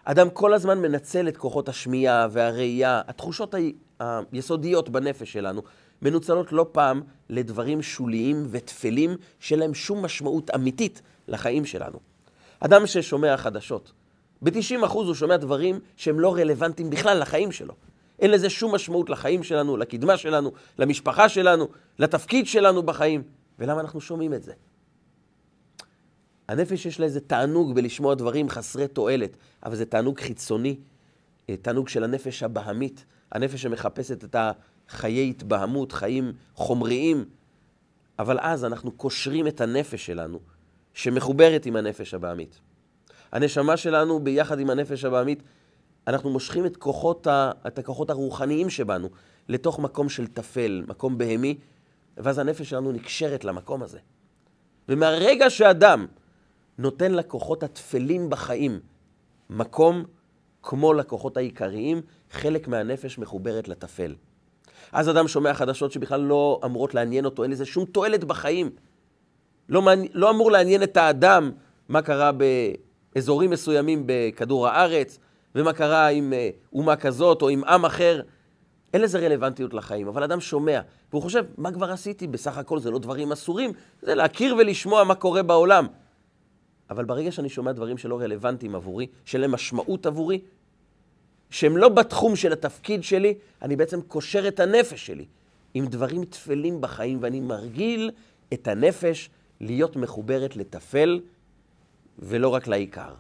אדם 0.10 0.30
כל 0.30 0.54
הזמן 0.54 0.82
מנצל 0.82 1.28
את 1.28 1.38
כוחות 1.38 1.70
השמיעה 1.70 2.28
והראייה, 2.32 3.02
התחושות 3.08 3.56
היסודיות 4.00 4.90
בנפש 4.90 5.34
שלנו, 5.34 5.62
מנוצלות 6.02 6.52
לא 6.52 6.66
פעם 6.72 7.02
לדברים 7.30 7.82
שוליים 7.82 8.48
וטפלים 8.50 9.16
שאין 9.40 9.60
להם 9.60 9.74
שום 9.74 10.06
משמעות 10.06 10.52
אמיתית 10.56 11.02
לחיים 11.28 11.66
שלנו. 11.66 12.00
אדם 12.60 12.88
ששומע 12.88 13.38
חדשות, 13.38 13.92
ב-90% 14.42 14.94
הוא 14.94 15.14
שומע 15.14 15.38
דברים 15.38 15.80
שהם 15.96 16.20
לא 16.20 16.36
רלוונטיים 16.36 16.90
בכלל 16.90 17.20
לחיים 17.20 17.52
שלו. 17.52 17.74
אין 18.20 18.32
לזה 18.32 18.50
שום 18.50 18.76
משמעות 18.76 19.10
לחיים 19.10 19.44
שלנו, 19.44 19.78
לקדמה 19.78 20.18
שלנו, 20.18 20.52
למשפחה 20.80 21.30
שלנו, 21.30 21.68
לתפקיד 22.00 22.48
שלנו 22.48 22.84
בחיים. 22.84 23.24
ולמה 23.60 23.82
אנחנו 23.82 24.02
שומעים 24.02 24.34
את 24.34 24.44
זה? 24.44 24.54
הנפש 26.48 26.86
יש 26.86 27.00
לה 27.00 27.06
איזה 27.06 27.20
תענוג 27.20 27.76
בלשמוע 27.76 28.16
דברים 28.16 28.50
חסרי 28.50 28.88
תועלת, 28.88 29.38
אבל 29.66 29.76
זה 29.76 29.86
תענוג 29.86 30.20
חיצוני, 30.20 30.78
אה, 31.50 31.58
תענוג 31.58 31.90
של 31.90 32.04
הנפש 32.04 32.44
הבהמית, 32.44 33.06
הנפש 33.32 33.62
שמחפשת 33.62 34.24
את 34.24 34.36
החיי 34.90 35.30
התבהמות, 35.30 35.92
חיים 35.92 36.34
חומריים. 36.54 37.26
אבל 38.20 38.38
אז 38.42 38.66
אנחנו 38.66 38.92
קושרים 38.92 39.48
את 39.48 39.62
הנפש 39.62 40.06
שלנו, 40.06 40.40
שמחוברת 40.94 41.66
עם 41.66 41.76
הנפש 41.76 42.14
הבהמית. 42.14 42.60
הנשמה 43.32 43.78
שלנו, 43.78 44.20
ביחד 44.20 44.60
עם 44.60 44.70
הנפש 44.70 45.06
הבהמית, 45.06 45.44
אנחנו 46.08 46.30
מושכים 46.30 46.66
את, 46.66 46.78
כוחות 46.78 47.28
ה, 47.28 47.52
את 47.68 47.80
הכוחות 47.80 48.10
הרוחניים 48.10 48.70
שבנו 48.70 49.10
לתוך 49.50 49.80
מקום 49.80 50.10
של 50.10 50.28
טפל, 50.28 50.84
מקום 50.88 51.18
בהמי, 51.18 51.58
ואז 52.18 52.40
הנפש 52.40 52.70
שלנו 52.70 52.92
נקשרת 52.92 53.44
למקום 53.44 53.84
הזה. 53.84 54.00
ומהרגע 54.90 55.50
שאדם 55.50 56.06
נותן 56.78 57.12
לכוחות 57.12 57.64
הטפלים 57.64 58.30
בחיים 58.30 58.80
מקום 59.50 60.04
כמו 60.64 60.94
לכוחות 60.94 61.38
העיקריים, 61.38 62.02
חלק 62.32 62.68
מהנפש 62.68 63.18
מחוברת 63.18 63.68
לטפל. 63.68 64.16
אז 64.92 65.10
אדם 65.10 65.28
שומע 65.28 65.54
חדשות 65.54 65.92
שבכלל 65.92 66.22
לא 66.22 66.60
אמורות 66.66 66.94
לעניין 66.94 67.26
אותו, 67.26 67.44
אין 67.44 67.52
לזה 67.52 67.66
שום 67.66 67.86
תועלת 67.86 68.24
בחיים. 68.24 68.70
לא, 69.70 69.82
לא 70.14 70.30
אמור 70.30 70.52
לעניין 70.52 70.84
את 70.84 70.98
האדם 70.98 71.52
מה 71.90 72.02
קרה 72.02 72.32
באזורים 73.14 73.50
מסוימים 73.50 74.04
בכדור 74.06 74.68
הארץ, 74.68 75.20
ומה 75.56 75.74
קרה 75.74 76.08
עם 76.08 76.34
אה, 76.34 76.50
אומה 76.74 76.96
כזאת 76.96 77.42
או 77.42 77.50
עם 77.50 77.64
עם 77.64 77.86
אחר. 77.86 78.22
אין 78.94 79.02
לזה 79.02 79.20
רלוונטיות 79.20 79.74
לחיים, 79.74 80.08
אבל 80.08 80.24
אדם 80.24 80.40
שומע, 80.40 80.80
והוא 81.12 81.22
חושב, 81.22 81.44
מה 81.58 81.72
כבר 81.72 81.92
עשיתי? 81.92 82.28
בסך 82.28 82.58
הכל 82.58 82.80
זה 82.80 82.92
לא 82.92 83.00
דברים 83.00 83.32
אסורים, 83.32 83.72
זה 84.02 84.16
להכיר 84.16 84.56
ולשמוע 84.56 85.04
מה 85.04 85.16
קורה 85.16 85.44
בעולם. 85.44 85.88
אבל 86.90 87.06
ברגע 87.06 87.32
שאני 87.32 87.50
שומע 87.50 87.72
דברים 87.72 87.98
שלא 87.98 88.20
רלוונטיים 88.20 88.76
עבורי, 88.76 89.08
שאין 89.26 89.42
להם 89.42 89.52
משמעות 89.52 90.06
עבורי, 90.06 90.40
שהם 91.50 91.78
לא 91.78 91.90
בתחום 91.90 92.36
של 92.36 92.54
התפקיד 92.54 93.04
שלי, 93.04 93.34
אני 93.62 93.76
בעצם 93.76 94.02
קושר 94.02 94.48
את 94.48 94.60
הנפש 94.60 95.06
שלי 95.06 95.26
עם 95.74 95.86
דברים 95.86 96.26
טפלים 96.26 96.82
בחיים, 96.82 97.18
ואני 97.22 97.40
מרגיל 97.40 98.12
את 98.54 98.68
הנפש 98.68 99.30
להיות 99.60 99.96
מחוברת 99.96 100.56
לטפל 100.56 101.20
ולא 102.20 102.50
רק 102.50 102.68
לעיקר. 102.68 103.14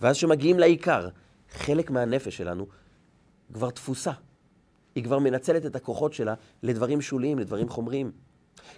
ואז 0.00 0.16
כשמגיעים 0.16 0.58
לעיקר, 0.58 1.08
חלק 1.50 1.90
מהנפש 1.90 2.36
שלנו 2.36 2.66
כבר 3.52 3.70
תפוסה. 3.70 4.12
היא 4.94 5.04
כבר 5.04 5.18
מנצלת 5.18 5.66
את 5.66 5.76
הכוחות 5.76 6.12
שלה 6.12 6.34
לדברים 6.62 7.00
שוליים, 7.00 7.38
לדברים 7.38 7.68
חומריים. 7.68 8.12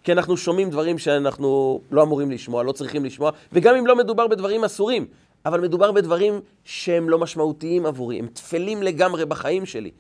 כי 0.03 0.13
אנחנו 0.13 0.37
שומעים 0.37 0.71
דברים 0.71 0.99
שאנחנו 0.99 1.81
לא 1.91 2.03
אמורים 2.03 2.31
לשמוע, 2.31 2.65
לא 2.65 2.73
צריכים 2.73 3.05
לשמוע, 3.05 3.31
וגם 3.53 3.75
אם 3.77 3.87
לא 3.87 3.97
מדובר 3.97 4.27
בדברים 4.27 4.65
אסורים, 4.65 5.07
אבל 5.47 5.61
מדובר 5.61 5.93
בדברים 5.93 6.41
שהם 6.65 7.09
לא 7.09 7.19
משמעותיים 7.19 7.87
עבורי, 7.87 8.19
הם 8.19 8.27
טפלים 8.27 8.83
לגמרי 8.83 9.27
בחיים 9.27 9.67
שלי. 9.67 9.91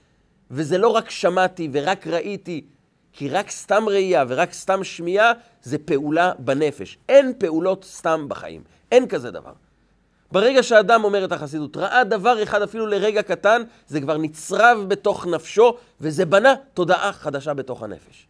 וזה 0.50 0.78
לא 0.78 0.88
רק 0.88 1.11
שמעתי 1.11 1.68
ורק 1.73 2.07
ראיתי, 2.07 2.64
כי 3.12 3.28
רק 3.28 3.50
סתם 3.50 3.85
ראייה 3.88 4.25
ורק 4.28 4.52
סתם 4.52 4.85
שמיעה 4.85 5.33
זה 5.62 5.78
פעולה 5.78 6.33
בנפש. 6.38 6.99
אין 7.09 7.33
פעולות 7.38 7.85
סתם 7.85 8.26
בחיים, 8.28 8.62
אין 8.92 9.09
כזה 9.09 9.30
דבר. 9.30 9.52
ברגע 10.33 10.62
שאדם 10.62 11.04
אומר 11.04 11.25
את 11.25 11.33
החסידות, 11.33 11.76
ראה 11.76 12.04
דבר 12.04 12.42
אחד 12.42 12.62
אפילו 12.62 12.87
לרגע 12.87 13.23
קטן, 13.23 13.62
זה 13.87 14.00
כבר 14.00 14.16
נצרב 14.16 14.78
בתוך 14.88 15.26
נפשו, 15.26 15.76
וזה 16.00 16.26
בנה 16.26 16.54
תודעה 16.75 17.12
חדשה 17.12 17.54
בתוך 17.54 17.83
הנפש. 17.83 18.27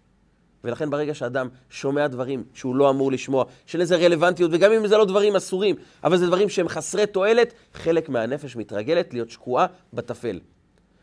ולכן 0.65 0.91
ברגע 0.91 1.15
שאדם 1.15 1.49
שומע 1.71 2.07
דברים 2.07 2.45
שהוא 2.55 2.77
לא 2.77 2.91
אמור 2.91 3.12
לשמוע, 3.12 3.45
של 3.67 3.81
איזה 3.81 3.97
רלוונטיות, 3.97 4.50
וגם 4.55 4.73
אם 4.73 4.87
זה 4.87 4.97
לא 4.97 5.05
דברים 5.05 5.37
אסורים, 5.37 5.77
אבל 6.05 6.17
זה 6.17 6.27
דברים 6.27 6.49
שהם 6.49 6.69
חסרי 6.69 7.07
תועלת, 7.07 7.53
חלק 7.75 8.09
מהנפש 8.09 8.57
מתרגלת 8.57 9.15
להיות 9.15 9.31
שקועה 9.31 9.67
בטפל. 9.93 10.41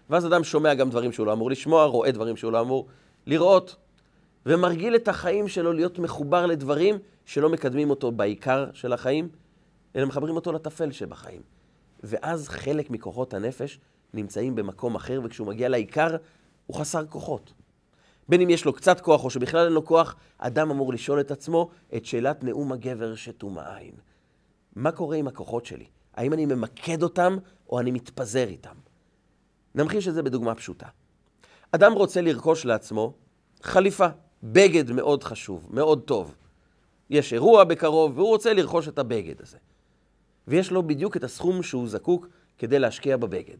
ואז 0.10 0.26
אדם 0.26 0.44
שומע 0.44 0.74
גם 0.74 0.90
דברים 0.90 1.12
שהוא 1.12 1.28
לא 1.28 1.34
אמור 1.34 1.52
לשמוע, 1.52 1.86
רואה 1.86 2.12
דברים 2.12 2.38
שהוא 2.38 2.52
לא 2.52 2.62
אמור 2.62 2.88
לראות, 3.28 3.76
ומרגיל 4.46 4.96
את 4.96 5.08
החיים 5.08 5.48
שלו 5.48 5.74
להיות 5.74 6.00
מחובר 6.00 6.46
לדברים 6.46 6.98
שלא 7.26 7.50
מקדמים 7.50 7.90
אותו 7.90 8.12
בעיקר 8.12 8.66
של 8.74 8.94
החיים, 8.94 9.30
אלא 9.96 10.06
מחברים 10.06 10.36
אותו 10.36 10.52
לטפל 10.52 10.92
שבחיים. 10.92 11.42
ואז 12.04 12.50
חלק 12.50 12.90
מכוחות 12.90 13.34
הנפש 13.34 13.80
נמצאים 14.14 14.56
במקום 14.56 14.96
אחר, 14.96 15.20
וכשהוא 15.24 15.48
מגיע 15.48 15.70
לעיקר, 15.70 16.16
הוא 16.66 16.78
חסר 16.78 17.06
כוחות. 17.06 17.54
בין 18.30 18.42
אם 18.42 18.50
יש 18.50 18.66
לו 18.66 18.74
קצת 18.74 19.02
כוח 19.02 19.24
או 19.24 19.30
שבכלל 19.30 19.66
אין 19.66 19.74
לו 19.74 19.86
כוח, 19.86 20.16
אדם 20.38 20.72
אמור 20.72 20.94
לשאול 20.94 21.20
את 21.20 21.32
עצמו 21.32 21.70
את 21.96 22.06
שאלת 22.06 22.44
נאום 22.44 22.72
הגבר 22.72 23.16
שתום 23.16 23.58
העין. 23.58 23.96
מה 24.76 24.92
קורה 24.92 25.18
עם 25.18 25.28
הכוחות 25.28 25.66
שלי? 25.66 25.86
האם 26.14 26.34
אני 26.34 26.46
ממקד 26.46 27.04
אותם 27.04 27.38
או 27.70 27.80
אני 27.80 27.92
מתפזר 27.92 28.48
איתם? 28.48 28.76
נמחיש 29.76 30.08
את 30.08 30.14
זה 30.14 30.24
בדוגמה 30.24 30.56
פשוטה. 30.56 30.88
אדם 31.72 31.94
רוצה 31.94 32.22
לרכוש 32.22 32.66
לעצמו 32.66 33.14
חליפה, 33.64 34.08
בגד 34.44 34.92
מאוד 34.92 35.24
חשוב, 35.24 35.68
מאוד 35.70 36.02
טוב. 36.02 36.36
יש 37.10 37.34
אירוע 37.34 37.64
בקרוב 37.64 38.18
והוא 38.18 38.28
רוצה 38.28 38.54
לרכוש 38.54 38.88
את 38.88 39.00
הבגד 39.00 39.42
הזה. 39.42 39.58
ויש 40.48 40.72
לו 40.72 40.84
בדיוק 40.84 41.18
את 41.18 41.24
הסכום 41.24 41.64
שהוא 41.64 41.88
זקוק 41.88 42.28
כדי 42.58 42.80
להשקיע 42.80 43.18
בבגד. 43.18 43.58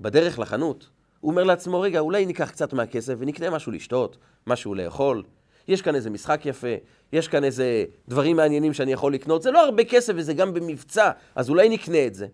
בדרך 0.00 0.38
לחנות, 0.38 0.90
הוא 1.22 1.30
אומר 1.30 1.44
לעצמו, 1.44 1.80
רגע, 1.80 2.00
אולי 2.00 2.26
ניקח 2.26 2.50
קצת 2.50 2.72
מהכסף 2.72 3.14
ונקנה 3.18 3.50
משהו 3.50 3.72
לשתות, 3.72 4.16
משהו 4.46 4.74
לאכול. 4.74 5.22
יש 5.68 5.82
כאן 5.82 5.94
איזה 5.94 6.10
משחק 6.10 6.46
יפה, 6.46 6.74
יש 7.12 7.28
כאן 7.28 7.44
איזה 7.44 7.84
דברים 8.08 8.36
מעניינים 8.36 8.74
שאני 8.74 8.92
יכול 8.92 9.14
לקנות. 9.14 9.42
זה 9.42 9.50
לא 9.50 9.64
הרבה 9.64 9.84
כסף 9.84 10.12
וזה 10.16 10.34
גם 10.34 10.54
במבצע, 10.54 11.10
אז 11.34 11.50
אולי 11.50 11.68
נקנה 11.68 12.06
את 12.06 12.14
זה. 12.14 12.26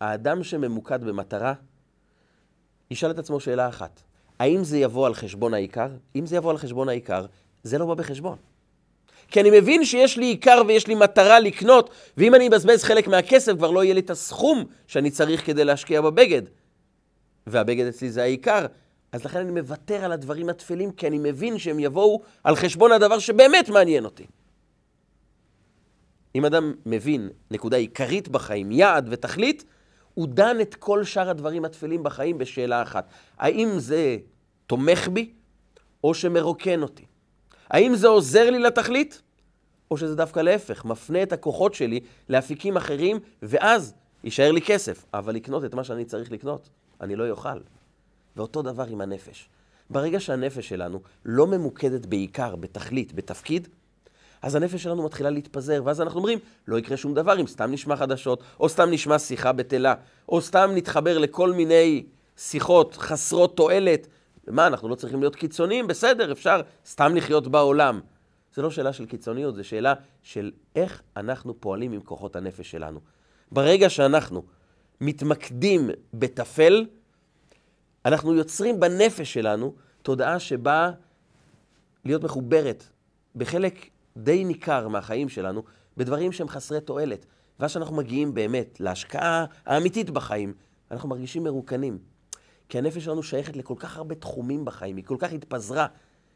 האדם 0.00 0.42
שממוקד 0.42 1.04
במטרה, 1.04 1.54
ישאל 2.90 3.10
את 3.10 3.18
עצמו 3.18 3.40
שאלה 3.40 3.68
אחת, 3.68 4.02
האם 4.38 4.64
זה 4.64 4.78
יבוא 4.78 5.06
על 5.06 5.14
חשבון 5.14 5.54
העיקר? 5.54 5.88
אם 6.16 6.26
זה 6.26 6.36
יבוא 6.36 6.50
על 6.50 6.58
חשבון 6.58 6.88
העיקר, 6.88 7.26
זה 7.62 7.78
לא 7.78 7.86
בא 7.86 7.94
בחשבון. 7.94 8.36
כי 9.28 9.40
אני 9.40 9.50
מבין 9.60 9.84
שיש 9.84 10.16
לי 10.16 10.26
עיקר 10.26 10.62
ויש 10.68 10.86
לי 10.86 10.94
מטרה 10.94 11.40
לקנות, 11.40 11.90
ואם 12.16 12.34
אני 12.34 12.48
אבזבז 12.48 12.84
חלק 12.84 13.08
מהכסף, 13.08 13.52
כבר 13.52 13.70
לא 13.70 13.84
יהיה 13.84 13.94
לי 13.94 14.00
את 14.00 14.10
הסכום 14.10 14.64
שאני 14.86 15.10
צריך 15.10 15.46
כדי 15.46 15.64
להשקיע 15.64 16.00
בבגד. 16.00 16.42
והבגד 17.50 17.86
אצלי 17.86 18.10
זה 18.10 18.22
העיקר. 18.22 18.66
אז 19.12 19.24
לכן 19.24 19.38
אני 19.38 19.50
מוותר 19.50 20.04
על 20.04 20.12
הדברים 20.12 20.48
הטפלים, 20.48 20.92
כי 20.92 21.06
אני 21.06 21.18
מבין 21.18 21.58
שהם 21.58 21.78
יבואו 21.78 22.22
על 22.44 22.56
חשבון 22.56 22.92
הדבר 22.92 23.18
שבאמת 23.18 23.68
מעניין 23.68 24.04
אותי. 24.04 24.26
אם 26.34 26.44
אדם 26.44 26.74
מבין 26.86 27.28
נקודה 27.50 27.76
עיקרית 27.76 28.28
בחיים, 28.28 28.72
יעד 28.72 29.08
ותכלית, 29.10 29.64
הוא 30.14 30.28
דן 30.28 30.60
את 30.60 30.74
כל 30.74 31.04
שאר 31.04 31.30
הדברים 31.30 31.64
הטפלים 31.64 32.02
בחיים 32.02 32.38
בשאלה 32.38 32.82
אחת. 32.82 33.08
האם 33.38 33.68
זה 33.78 34.16
תומך 34.66 35.08
בי, 35.08 35.32
או 36.04 36.14
שמרוקן 36.14 36.82
אותי? 36.82 37.04
האם 37.70 37.94
זה 37.94 38.08
עוזר 38.08 38.50
לי 38.50 38.58
לתכלית, 38.58 39.22
או 39.90 39.96
שזה 39.96 40.14
דווקא 40.16 40.40
להפך, 40.40 40.84
מפנה 40.84 41.22
את 41.22 41.32
הכוחות 41.32 41.74
שלי 41.74 42.00
לאפיקים 42.28 42.76
אחרים, 42.76 43.18
ואז 43.42 43.94
יישאר 44.24 44.52
לי 44.52 44.62
כסף, 44.62 45.04
אבל 45.14 45.34
לקנות 45.34 45.64
את 45.64 45.74
מה 45.74 45.84
שאני 45.84 46.04
צריך 46.04 46.32
לקנות, 46.32 46.68
אני 47.00 47.16
לא 47.16 47.30
אוכל. 47.30 47.58
ואותו 48.36 48.62
דבר 48.62 48.84
עם 48.88 49.00
הנפש. 49.00 49.48
ברגע 49.90 50.20
שהנפש 50.20 50.68
שלנו 50.68 51.00
לא 51.24 51.46
ממוקדת 51.46 52.06
בעיקר, 52.06 52.56
בתכלית, 52.56 53.12
בתפקיד, 53.12 53.68
אז 54.42 54.54
הנפש 54.54 54.82
שלנו 54.82 55.02
מתחילה 55.02 55.30
להתפזר, 55.30 55.82
ואז 55.84 56.00
אנחנו 56.00 56.18
אומרים, 56.18 56.38
לא 56.68 56.78
יקרה 56.78 56.96
שום 56.96 57.14
דבר 57.14 57.40
אם 57.40 57.46
סתם 57.46 57.72
נשמע 57.72 57.96
חדשות, 57.96 58.42
או 58.60 58.68
סתם 58.68 58.90
נשמע 58.90 59.18
שיחה 59.18 59.52
בטלה, 59.52 59.94
או 60.28 60.40
סתם 60.40 60.70
נתחבר 60.74 61.18
לכל 61.18 61.52
מיני 61.52 62.06
שיחות 62.36 62.96
חסרות 62.96 63.56
תועלת. 63.56 64.06
מה, 64.46 64.66
אנחנו 64.66 64.88
לא 64.88 64.94
צריכים 64.94 65.20
להיות 65.20 65.36
קיצוניים? 65.36 65.86
בסדר, 65.86 66.32
אפשר 66.32 66.60
סתם 66.86 67.16
לחיות 67.16 67.48
בעולם. 67.48 68.00
זה 68.54 68.62
לא 68.62 68.70
שאלה 68.70 68.92
של 68.92 69.06
קיצוניות, 69.06 69.54
זה 69.54 69.64
שאלה 69.64 69.94
של 70.22 70.52
איך 70.76 71.02
אנחנו 71.16 71.60
פועלים 71.60 71.92
עם 71.92 72.00
כוחות 72.00 72.36
הנפש 72.36 72.70
שלנו. 72.70 73.00
ברגע 73.52 73.90
שאנחנו 73.90 74.42
מתמקדים 75.00 75.90
בטפל, 76.14 76.86
אנחנו 78.04 78.34
יוצרים 78.34 78.80
בנפש 78.80 79.32
שלנו 79.32 79.74
תודעה 80.02 80.38
שבאה 80.38 80.90
להיות 82.04 82.24
מחוברת 82.24 82.88
בחלק 83.36 83.88
די 84.16 84.44
ניכר 84.44 84.88
מהחיים 84.88 85.28
שלנו 85.28 85.62
בדברים 85.96 86.32
שהם 86.32 86.48
חסרי 86.48 86.80
תועלת. 86.80 87.26
ואז 87.60 87.70
שאנחנו 87.70 87.96
מגיעים 87.96 88.34
באמת 88.34 88.80
להשקעה 88.80 89.44
האמיתית 89.66 90.10
בחיים, 90.10 90.54
אנחנו 90.90 91.08
מרגישים 91.08 91.44
מרוקנים. 91.44 91.98
כי 92.68 92.78
הנפש 92.78 93.04
שלנו 93.04 93.22
שייכת 93.22 93.56
לכל 93.56 93.74
כך 93.78 93.96
הרבה 93.96 94.14
תחומים 94.14 94.64
בחיים, 94.64 94.96
היא 94.96 95.04
כל 95.04 95.16
כך 95.18 95.32
התפזרה, 95.32 95.86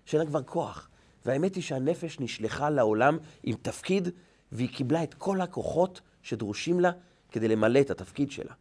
שאין 0.05 0.23
לה 0.23 0.29
כבר 0.29 0.43
כוח. 0.43 0.89
והאמת 1.27 1.55
היא 1.55 1.63
שהנפש 1.63 2.21
נשלחה 2.21 2.71
לעולם 2.71 3.19
עם 3.43 3.57
תפקיד, 3.63 4.09
והיא 4.53 4.69
קיבלה 4.69 5.03
את 5.03 5.15
כל 5.15 5.41
הכוחות 5.41 6.01
שדרושים 6.23 6.81
לה 6.81 6.91
כדי 7.33 7.49
למלא 7.49 7.81
את 7.81 7.91
התפקיד 7.91 8.31
שלה. 8.31 8.53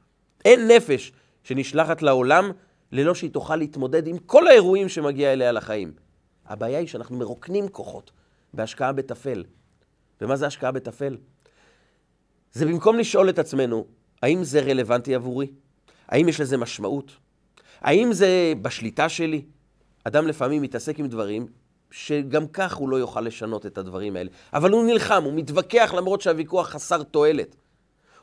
אין 0.45 0.67
נפש 0.67 1.11
שנשלחת 1.43 2.01
לעולם 2.01 2.51
ללא 2.91 3.15
שהיא 3.15 3.31
תוכל 3.31 3.55
להתמודד 3.55 4.07
עם 4.07 4.17
כל 4.17 4.47
האירועים 4.47 4.89
שמגיע 4.89 5.33
אליה 5.33 5.51
לחיים. 5.51 5.93
הבעיה 6.45 6.79
היא 6.79 6.87
שאנחנו 6.87 7.17
מרוקנים 7.17 7.67
כוחות 7.67 8.11
בהשקעה 8.53 8.91
בטפל. 8.91 9.43
ומה 10.21 10.35
זה 10.35 10.47
השקעה 10.47 10.71
בטפל? 10.71 11.17
זה 12.53 12.65
במקום 12.65 12.99
לשאול 12.99 13.29
את 13.29 13.39
עצמנו, 13.39 13.85
האם 14.21 14.43
זה 14.43 14.59
רלוונטי 14.59 15.15
עבורי? 15.15 15.47
האם 16.07 16.29
יש 16.29 16.41
לזה 16.41 16.57
משמעות? 16.57 17.11
האם 17.81 18.13
זה 18.13 18.53
בשליטה 18.61 19.09
שלי? 19.09 19.41
אדם 20.03 20.27
לפעמים 20.27 20.61
מתעסק 20.61 20.99
עם 20.99 21.07
דברים 21.07 21.47
שגם 21.91 22.47
כך 22.47 22.75
הוא 22.75 22.89
לא 22.89 22.95
יוכל 22.97 23.21
לשנות 23.21 23.65
את 23.65 23.77
הדברים 23.77 24.15
האלה. 24.15 24.29
אבל 24.53 24.71
הוא 24.71 24.85
נלחם, 24.85 25.23
הוא 25.23 25.33
מתווכח 25.33 25.93
למרות 25.97 26.21
שהוויכוח 26.21 26.69
חסר 26.69 27.03
תועלת. 27.03 27.55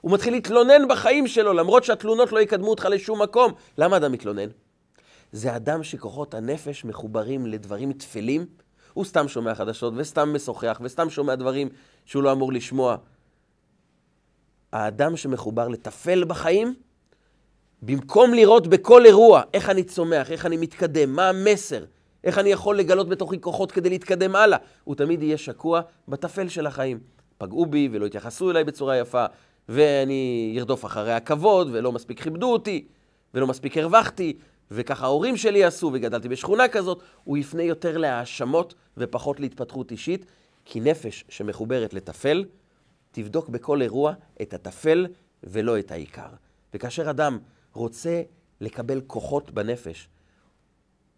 הוא 0.00 0.12
מתחיל 0.12 0.33
להתלונן 0.33 0.88
בחיים 0.88 1.26
שלו, 1.26 1.52
למרות 1.52 1.85
שהתלונות 1.85 2.33
לא 2.33 2.38
יקדמו 2.38 2.71
אותך 2.71 2.85
לשום 2.85 3.23
מקום. 3.23 3.52
למה 3.78 3.97
אדם 3.97 4.12
מתלונן? 4.12 4.49
זה 5.33 5.57
אדם 5.57 5.83
שכוחות 5.83 6.35
הנפש 6.35 6.85
מחוברים 6.85 7.47
לדברים 7.47 7.93
טפלים, 7.93 8.47
הוא 8.93 9.04
סתם 9.04 9.28
שומע 9.28 9.54
חדשות 9.54 9.95
וסתם 9.97 10.34
משוחח 10.34 10.80
וסתם 10.82 11.11
שומע 11.11 11.34
דברים 11.34 11.69
שהוא 12.04 12.23
לא 12.23 12.32
אמור 12.32 12.52
לשמוע. 12.52 12.97
האדם 14.73 15.17
שמחובר 15.17 15.69
לטפל 15.69 16.25
בחיים, 16.25 16.75
במקום 17.82 18.34
לראות 18.34 18.67
בכל 18.67 19.06
אירוע 19.06 19.43
איך 19.54 19.71
אני 19.71 19.84
צומח, 19.84 20.30
איך 20.30 20.47
אני 20.47 20.56
מתקדם, 20.56 21.13
מה 21.13 21.28
המסר, 21.28 21.84
איך 22.25 22.39
אני 22.39 22.50
יכול 22.50 22.78
לגלות 22.78 23.08
בתוכי 23.08 23.41
כוחות 23.41 23.73
כדי 23.73 23.89
להתקדם 23.89 24.37
הלאה, 24.37 24.58
הוא 24.84 24.95
תמיד 24.95 25.23
יהיה 25.23 25.39
שקוע 25.39 25.80
בטפל 26.08 26.49
של 26.49 26.67
החיים. 26.67 27.00
פגעו 27.39 27.67
בי 27.67 27.89
ולא 27.93 28.06
התייחסו 28.06 28.50
אליי 28.50 28.65
בצורה 28.65 28.97
יפה, 28.97 29.26
ואני 29.69 30.54
ארדוף 30.59 30.85
אחרי 30.85 31.13
הכבוד, 31.13 31.69
ולא 31.73 31.93
מספיק 31.93 32.23
כיבדו 32.23 32.52
אותי, 32.52 32.87
ולא 33.35 33.47
מספיק 33.47 33.76
הרווחתי, 33.76 34.37
וככה 34.71 35.04
ההורים 35.04 35.37
שלי 35.37 35.65
עשו, 35.65 35.91
וגדלתי 35.93 36.28
בשכונה 36.28 36.69
כזאת, 36.69 37.02
הוא 37.25 37.37
יפנה 37.37 37.63
יותר 37.63 37.97
להאשמות 37.97 38.75
ופחות 38.97 39.41
להתפתחות 39.41 39.91
אישית, 39.91 40.26
כי 40.65 40.81
נפש 40.81 41.25
שמחוברת 41.28 41.95
לטפל, 41.95 42.45
תבדוק 43.11 43.49
בכל 43.49 43.83
אירוע 43.83 44.13
את 44.43 44.54
הטפל 44.54 45.07
ולא 45.45 45.78
את 45.78 45.93
העיקר. 45.93 46.28
וכאשר 46.75 47.11
אדם 47.11 47.39
רוצה 47.73 48.23
לקבל 48.61 49.00
כוחות 49.07 49.50
בנפש, 49.50 50.09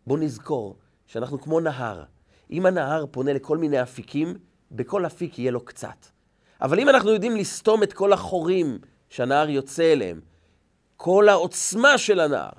בוא 0.06 0.18
נזכור 0.18 0.76
שאנחנו 1.06 1.40
כמו 1.40 1.60
נהר. 1.60 2.04
אם 2.50 2.66
הנהר 2.66 3.06
פונה 3.10 3.32
לכל 3.32 3.58
מיני 3.58 3.82
אפיקים, 3.82 4.34
בכל 4.70 5.06
אפיק 5.06 5.38
יהיה 5.38 5.50
לו 5.50 5.64
קצת. 5.64 6.06
אבל 6.62 6.80
אם 6.80 6.88
אנחנו 6.88 7.10
יודעים 7.10 7.36
לסתום 7.36 7.82
את 7.82 7.92
כל 7.92 8.12
החורים 8.12 8.78
שהנהר 9.08 9.48
יוצא 9.48 9.92
אליהם, 9.92 10.20
כל 10.96 11.28
העוצמה 11.28 11.98
של 11.98 12.20
הנהר, 12.20 12.50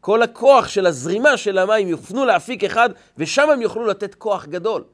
כל 0.00 0.22
הכוח 0.22 0.68
של 0.68 0.86
הזרימה 0.86 1.36
של 1.36 1.58
המים 1.58 1.88
יופנו 1.88 2.24
לאפיק 2.24 2.64
אחד, 2.64 2.90
ושם 3.18 3.50
הם 3.50 3.62
יוכלו 3.62 3.86
לתת 3.86 4.14
כוח 4.14 4.46
גדול. 4.46 4.84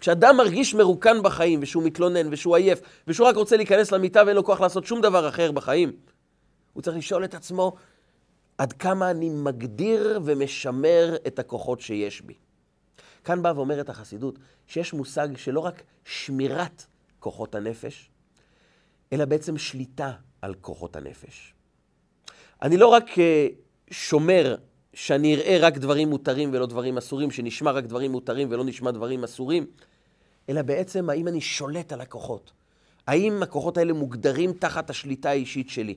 כשאדם 0.00 0.36
מרגיש 0.36 0.74
מרוקן 0.74 1.22
בחיים, 1.22 1.60
ושהוא 1.62 1.82
מתלונן, 1.82 2.28
ושהוא 2.30 2.56
עייף, 2.56 2.80
ושהוא 3.08 3.28
רק 3.28 3.36
רוצה 3.36 3.56
להיכנס 3.56 3.92
למיטה 3.92 4.22
ואין 4.26 4.36
לו 4.36 4.44
כוח 4.44 4.60
לעשות 4.60 4.86
שום 4.86 5.00
דבר 5.00 5.28
אחר 5.28 5.52
בחיים, 5.52 5.92
הוא 6.72 6.82
צריך 6.82 6.96
לשאול 6.96 7.24
את 7.24 7.34
עצמו, 7.34 7.76
עד 8.58 8.72
כמה 8.72 9.10
אני 9.10 9.30
מגדיר 9.30 10.20
ומשמר 10.24 11.16
את 11.26 11.38
הכוחות 11.38 11.80
שיש 11.80 12.22
בי. 12.22 12.34
כאן 13.24 13.42
באה 13.42 13.56
ואומרת 13.56 13.88
החסידות 13.88 14.38
שיש 14.66 14.92
מושג 14.92 15.28
שלא 15.36 15.60
רק 15.60 15.82
שמירת 16.04 16.86
כוחות 17.20 17.54
הנפש, 17.54 18.10
אלא 19.12 19.24
בעצם 19.24 19.58
שליטה 19.58 20.12
על 20.42 20.54
כוחות 20.54 20.96
הנפש. 20.96 21.54
אני 22.62 22.76
לא 22.76 22.86
רק 22.86 23.18
אה, 23.18 23.46
שומר 23.90 24.56
שאני 24.94 25.34
אראה 25.34 25.58
רק 25.60 25.78
דברים 25.78 26.08
מותרים 26.08 26.50
ולא 26.52 26.66
דברים 26.66 26.98
אסורים, 26.98 27.30
שנשמע 27.30 27.70
רק 27.70 27.84
דברים 27.84 28.12
מותרים 28.12 28.48
ולא 28.50 28.64
נשמע 28.64 28.90
דברים 28.90 29.24
אסורים, 29.24 29.66
אלא 30.48 30.62
בעצם 30.62 31.10
האם 31.10 31.28
אני 31.28 31.40
שולט 31.40 31.92
על 31.92 32.00
הכוחות. 32.00 32.52
האם 33.06 33.42
הכוחות 33.42 33.78
האלה 33.78 33.92
מוגדרים 33.92 34.52
תחת 34.52 34.90
השליטה 34.90 35.30
האישית 35.30 35.70
שלי? 35.70 35.94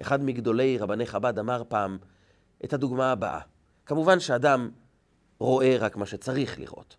אחד 0.00 0.22
מגדולי 0.22 0.78
רבני 0.78 1.06
חב"ד 1.06 1.38
אמר 1.38 1.62
פעם 1.68 1.98
את 2.64 2.72
הדוגמה 2.72 3.12
הבאה. 3.12 3.40
כמובן 3.86 4.20
שאדם 4.20 4.70
רואה 5.38 5.76
רק 5.80 5.96
מה 5.96 6.06
שצריך 6.06 6.60
לראות, 6.60 6.96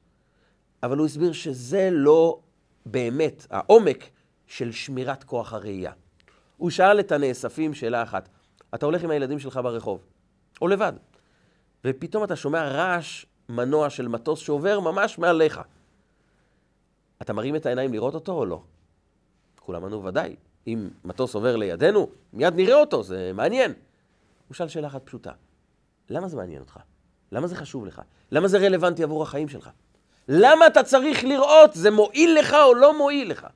אבל 0.84 0.98
הוא 0.98 1.06
הסביר 1.06 1.34
שזה 1.34 1.90
לא 1.92 2.40
באמת 2.92 3.48
העומק 3.50 4.10
של 4.48 4.72
שמירת 4.72 5.24
כוח 5.24 5.54
הראייה. 5.54 5.92
הוא 6.58 6.70
שאל 6.70 7.00
את 7.00 7.12
הנאספים 7.12 7.74
שאלה 7.74 8.04
אחת, 8.04 8.30
אתה 8.76 8.86
הולך 8.86 9.04
עם 9.04 9.10
הילדים 9.10 9.40
שלך 9.40 9.60
ברחוב, 9.64 10.04
או 10.62 10.68
לבד, 10.68 10.94
ופתאום 11.86 12.24
אתה 12.24 12.36
שומע 12.36 12.68
רעש 12.68 13.26
מנוע 13.50 13.90
של 13.90 14.08
מטוס 14.08 14.40
שעובר 14.40 14.80
ממש 14.80 15.18
מעליך. 15.18 15.62
אתה 17.22 17.34
מרים 17.34 17.56
את 17.56 17.66
העיניים 17.66 17.94
לראות 17.94 18.14
אותו 18.16 18.32
או 18.32 18.46
לא? 18.46 18.62
כולם 19.60 19.86
ענו 19.86 20.04
ודאי. 20.04 20.36
אם 20.68 20.90
מטוס 21.06 21.36
עובר 21.36 21.56
לידינו, 21.56 22.10
מיד 22.34 22.56
נראה 22.56 22.76
אותו, 22.76 23.04
זה 23.04 23.32
מעניין. 23.34 23.74
הוא 24.48 24.56
שאל 24.56 24.68
שאלה 24.68 24.88
אחת 24.88 25.06
פשוטה, 25.06 25.32
למה 26.10 26.28
זה 26.28 26.38
מעניין 26.38 26.62
אותך? 26.62 26.80
למה 27.32 27.48
זה 27.48 27.56
חשוב 27.56 27.86
לך? 27.86 28.02
למה 28.32 28.48
זה 28.48 28.58
רלוונטי 28.58 29.04
עבור 29.04 29.24
החיים 29.24 29.50
שלך? 29.50 29.70
למה 30.28 30.68
אתה 30.68 30.84
צריך 30.84 31.24
לראות? 31.24 31.74
זה 31.74 31.92
מועיל 31.92 32.38
לך 32.40 32.54
או 32.54 32.74
לא 32.74 32.98
מועיל 32.98 33.32
לך? 33.32 33.48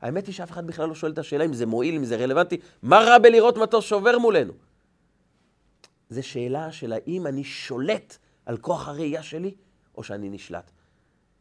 האמת 0.00 0.26
היא 0.26 0.34
שאף 0.34 0.50
אחד 0.50 0.66
בכלל 0.66 0.88
לא 0.88 0.94
שואל 0.94 1.12
את 1.12 1.18
השאלה 1.18 1.44
אם 1.44 1.54
זה 1.54 1.66
מועיל, 1.66 1.94
אם 1.94 2.04
זה 2.04 2.16
רלוונטי. 2.16 2.56
מה 2.82 2.98
רע 2.98 3.18
בלראות 3.18 3.56
מטוס 3.56 3.84
שעובר 3.84 4.18
מולנו? 4.18 4.52
זו 6.10 6.26
שאלה 6.26 6.72
של 6.72 6.92
האם 6.92 7.26
אני 7.26 7.44
שולט 7.44 8.16
על 8.46 8.56
כוח 8.56 8.88
הראייה 8.88 9.22
שלי, 9.22 9.54
או 9.96 10.02
שאני 10.02 10.28
נשלט. 10.28 10.70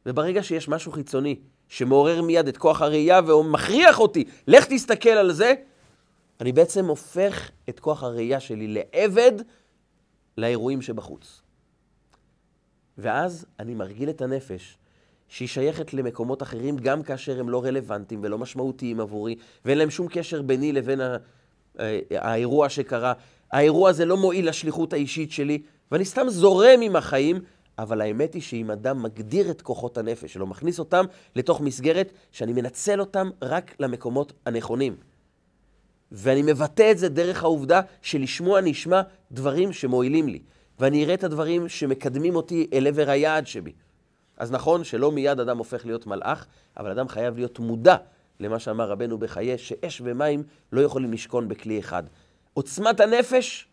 וברגע 0.06 0.44
שיש 0.44 0.68
משהו 0.68 0.92
חיצוני 0.92 1.40
שמעורר 1.68 2.22
מיד 2.22 2.48
את 2.48 2.58
כוח 2.58 2.82
הראייה 2.82 3.22
ומכריח 3.28 4.00
אותי, 4.00 4.24
לך 4.48 4.66
תסתכל 4.66 5.10
על 5.10 5.32
זה, 5.32 5.54
אני 6.42 6.52
בעצם 6.52 6.86
הופך 6.86 7.52
את 7.70 7.80
כוח 7.80 8.04
הראייה 8.04 8.40
שלי 8.40 8.68
לעבד 8.68 9.32
לאירועים 10.38 10.82
שבחוץ. 10.82 11.42
ואז 12.98 13.46
אני 13.60 13.74
מרגיל 13.74 14.10
את 14.10 14.22
הנפש 14.22 14.78
שהיא 15.28 15.48
שייכת 15.48 15.94
למקומות 15.94 16.44
אחרים, 16.44 16.78
גם 16.78 17.04
כאשר 17.04 17.40
הם 17.40 17.50
לא 17.50 17.64
רלוונטיים 17.64 18.20
ולא 18.24 18.38
משמעותיים 18.38 19.00
עבורי, 19.00 19.36
ואין 19.66 19.78
להם 19.78 19.90
שום 19.90 20.08
קשר 20.08 20.42
ביני 20.42 20.72
לבין 20.72 21.02
ה... 21.02 21.18
האירוע 22.12 22.70
שקרה. 22.70 23.14
האירוע 23.52 23.90
הזה 23.90 24.06
לא 24.06 24.18
מועיל 24.18 24.50
לשליחות 24.50 24.94
האישית 24.94 25.32
שלי, 25.32 25.62
ואני 25.92 26.06
סתם 26.06 26.30
זורם 26.30 26.82
עם 26.82 26.96
החיים, 26.96 27.40
אבל 27.80 28.02
האמת 28.02 28.34
היא 28.34 28.42
שאם 28.42 28.72
אדם 28.72 29.04
מגדיר 29.04 29.52
את 29.52 29.62
כוחות 29.62 29.98
הנפש 29.98 30.34
שלו, 30.34 30.48
מכניס 30.48 30.80
אותם 30.80 31.06
לתוך 31.36 31.62
מסגרת 31.62 32.12
שאני 32.32 32.54
מנצל 32.54 33.00
אותם 33.00 33.30
רק 33.42 33.76
למקומות 33.80 34.34
הנכונים. 34.46 34.96
ואני 36.12 36.42
מבטא 36.42 36.92
את 36.92 36.98
זה 36.98 37.10
דרך 37.10 37.44
העובדה 37.44 37.82
שלשמוע 38.02 38.60
אני 38.60 38.72
אשמע 38.72 39.02
דברים 39.32 39.74
שמועילים 39.74 40.28
לי, 40.28 40.40
ואני 40.80 41.04
אראה 41.04 41.14
את 41.14 41.24
הדברים 41.24 41.70
שמקדמים 41.70 42.36
אותי 42.36 42.68
אל 42.74 42.88
עבר 42.88 43.10
היעד 43.10 43.48
שבי. 43.48 43.72
אז 44.38 44.52
נכון 44.52 44.84
שלא 44.84 45.12
מיד 45.12 45.40
אדם 45.40 45.58
הופך 45.58 45.86
להיות 45.86 46.08
מלאך, 46.08 46.46
אבל 46.78 46.92
אדם 46.92 47.08
חייב 47.08 47.38
להיות 47.38 47.60
מודע 47.60 47.96
למה 48.40 48.60
שאמר 48.60 48.90
רבנו 48.90 49.18
בחיי, 49.18 49.58
שאש 49.58 50.02
ומים 50.06 50.44
לא 50.72 50.82
יכולים 50.82 51.14
לשכון 51.14 51.48
בכלי 51.48 51.80
אחד. 51.80 52.04
עוצמת 52.54 53.00
הנפש, 53.00 53.68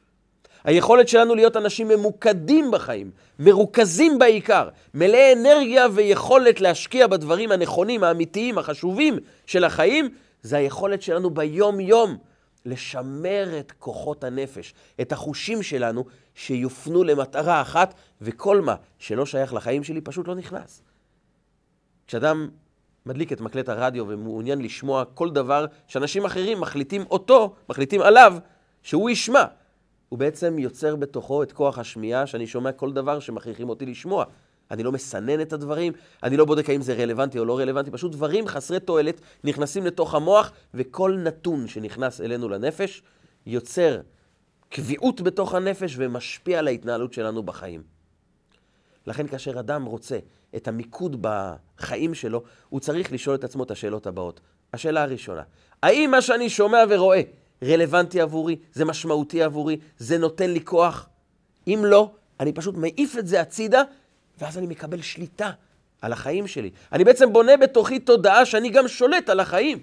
היכולת 0.65 1.09
שלנו 1.09 1.35
להיות 1.35 1.57
אנשים 1.57 1.89
ממוקדים 1.89 2.71
בחיים, 2.71 3.11
מרוכזים 3.39 4.19
בעיקר, 4.19 4.69
מלאי 4.95 5.33
אנרגיה 5.33 5.87
ויכולת 5.95 6.61
להשקיע 6.61 7.07
בדברים 7.07 7.53
הנכונים, 7.53 8.05
האמיתיים, 8.05 8.59
החשובים 8.59 9.19
של 9.47 9.65
החיים, 9.65 10.09
זה 10.43 10.57
היכולת 10.57 11.03
שלנו 11.03 11.31
ביום-יום 11.31 12.17
לשמר 12.65 13.59
את 13.59 13.73
כוחות 13.79 14.25
הנפש, 14.25 14.75
את 15.01 15.13
החושים 15.13 15.63
שלנו, 15.63 16.05
שיופנו 16.35 17.05
למטרה 17.05 17.61
אחת, 17.61 17.95
וכל 18.21 18.61
מה 18.61 18.75
שלא 18.99 19.27
שייך 19.27 19.55
לחיים 19.55 19.85
שלי 19.85 20.01
פשוט 20.01 20.29
לא 20.29 20.35
נכנס. 20.35 20.83
כשאדם 22.07 22.49
מדליק 23.07 23.33
את 23.33 23.41
מקלט 23.41 23.69
הרדיו 23.69 24.09
ומעוניין 24.09 24.63
לשמוע 24.63 25.05
כל 25.05 25.31
דבר 25.31 25.67
שאנשים 25.87 26.25
אחרים 26.25 26.61
מחליטים 26.61 27.05
אותו, 27.11 27.55
מחליטים 27.69 28.01
עליו, 28.01 28.35
שהוא 28.83 29.11
ישמע. 29.11 29.45
הוא 30.09 30.19
בעצם 30.19 30.59
יוצר 30.59 30.97
בתוכו 30.97 31.43
את 31.43 31.53
כוח 31.53 31.79
השמיעה, 31.79 32.27
שאני 32.27 32.47
שומע 32.47 32.73
כל 32.73 32.93
דבר 32.93 33.21
שמכריחים 33.21 33.69
אותי 33.69 33.87
לשמוע. 33.87 34.25
אני 34.71 34.83
לא 34.83 34.93
מסנן 34.93 35.41
את 35.41 35.53
הדברים, 35.53 35.93
אני 36.23 36.37
לא 36.37 36.45
בודק 36.45 36.71
האם 36.71 36.83
זה 36.83 36.95
רלוונטי 36.95 37.39
או 37.39 37.45
לא 37.45 37.59
רלוונטי, 37.59 37.91
פשוט 37.91 38.13
דברים 38.13 38.49
חסרי 38.49 38.81
תועלת 38.81 39.21
נכנסים 39.45 39.87
לתוך 39.87 40.15
המוח, 40.15 40.53
וכל 40.75 41.17
נתון 41.25 41.69
שנכנס 41.69 42.21
אלינו 42.21 42.49
לנפש 42.49 43.03
יוצר 43.47 44.01
קביעות 44.69 45.21
בתוך 45.21 45.55
הנפש 45.55 45.95
ומשפיע 45.97 46.59
על 46.59 46.67
ההתנהלות 46.67 47.13
שלנו 47.13 47.43
בחיים. 47.43 47.83
לכן 49.07 49.27
כאשר 49.27 49.61
אדם 49.61 49.85
רוצה 49.85 50.19
את 50.57 50.69
המיקוד 50.69 51.17
בחיים 51.21 52.15
שלו, 52.15 52.43
הוא 52.69 52.81
צריך 52.81 53.13
לשאול 53.13 53.35
את 53.35 53.45
עצמו 53.45 53.63
את 53.63 53.71
השאלות 53.71 54.07
הבאות. 54.07 54.41
השאלה 54.73 55.03
הראשונה, 55.03 55.43
האם 55.83 56.11
מה 56.11 56.23
שאני 56.23 56.51
שומע 56.51 56.79
ורואה 56.89 57.21
רלוונטי 57.65 58.21
עבורי, 58.21 58.57
זה 58.73 58.85
משמעותי 58.85 59.43
עבורי, 59.43 59.77
זה 59.99 60.19
נותן 60.19 60.51
לי 60.51 60.65
כוח? 60.65 61.09
אם 61.67 61.83
לא, 61.85 62.11
אני 62.41 62.53
פשוט 62.53 62.75
מעיף 62.77 63.19
את 63.19 63.27
זה 63.27 63.41
הצידה, 63.41 63.83
ואז 64.39 64.59
אני 64.59 64.67
מקבל 64.67 65.03
שליטה 65.03 65.51
על 66.01 66.13
החיים 66.13 66.47
שלי. 66.47 66.71
אני 66.93 67.05
בעצם 67.05 67.33
בונה 67.33 67.57
בתוכי 67.57 67.99
תודעה 67.99 68.47
שאני 68.47 68.71
גם 68.71 68.89
שולט 68.89 69.29
על 69.29 69.41
החיים. 69.41 69.83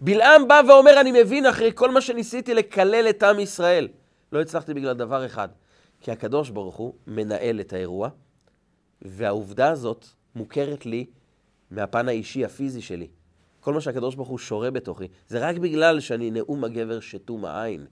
בלעם 0.00 0.48
בא 0.48 0.62
ואומר, 0.68 1.00
אני 1.00 1.22
מבין 1.22 1.46
אחרי 1.46 1.70
כל 1.74 1.90
מה 1.90 2.00
שניסיתי 2.00 2.54
לקלל 2.54 3.06
את 3.10 3.22
עם 3.22 3.40
ישראל. 3.40 3.88
לא 4.32 4.40
הצלחתי 4.40 4.74
בגלל 4.74 4.92
דבר 4.92 5.26
אחד, 5.26 5.48
כי 6.00 6.10
הקדוש 6.10 6.50
ברוך 6.50 6.76
הוא 6.76 6.94
מנהל 7.06 7.60
את 7.60 7.72
האירוע, 7.72 8.08
והעובדה 9.02 9.70
הזאת 9.70 10.06
מוכרת 10.34 10.86
לי 10.86 11.06
מהפן 11.70 12.08
האישי, 12.08 12.44
הפיזי 12.44 12.82
שלי. 12.82 13.08
כל 13.60 13.74
מה 13.74 13.80
שהקדוש 13.80 14.14
ברוך 14.14 14.28
הוא 14.28 14.38
שורה 14.38 14.70
בתוכי, 14.70 15.08
זה 15.28 15.48
רק 15.48 15.56
בגלל 15.56 16.00
שאני 16.00 16.30
נאום 16.30 16.64
הגבר 16.64 17.00
שתום 17.00 17.44
העין. 17.44 17.86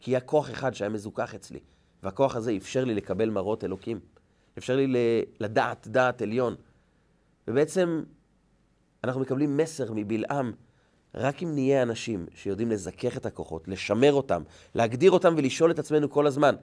כי 0.00 0.10
היה 0.10 0.20
כוח 0.20 0.50
אחד 0.50 0.74
שהיה 0.74 0.88
מזוכח 0.88 1.34
אצלי, 1.34 1.58
והכוח 2.02 2.36
הזה 2.36 2.56
אפשר 2.56 2.84
לי 2.84 2.94
לקבל 2.94 3.30
מראות 3.30 3.64
אלוקים. 3.64 4.00
אפשר 4.58 4.76
לי 4.76 4.94
לדעת 5.40 5.88
דעת 5.88 6.22
עליון. 6.22 6.54
ובעצם 7.48 8.02
אנחנו 9.04 9.20
מקבלים 9.20 9.56
מסר 9.56 9.92
מבלעם, 9.94 10.52
רק 11.14 11.42
אם 11.42 11.54
נהיה 11.54 11.82
אנשים 11.82 12.26
שיודעים 12.34 12.70
לזכך 12.70 13.16
את 13.16 13.26
הכוחות, 13.26 13.68
לשמר 13.68 14.12
אותם, 14.12 14.42
להגדיר 14.74 15.10
אותם 15.10 15.34
ולשאול 15.36 15.70
את 15.70 15.78
עצמנו 15.78 16.10
כל 16.10 16.26
הזמן, 16.26 16.54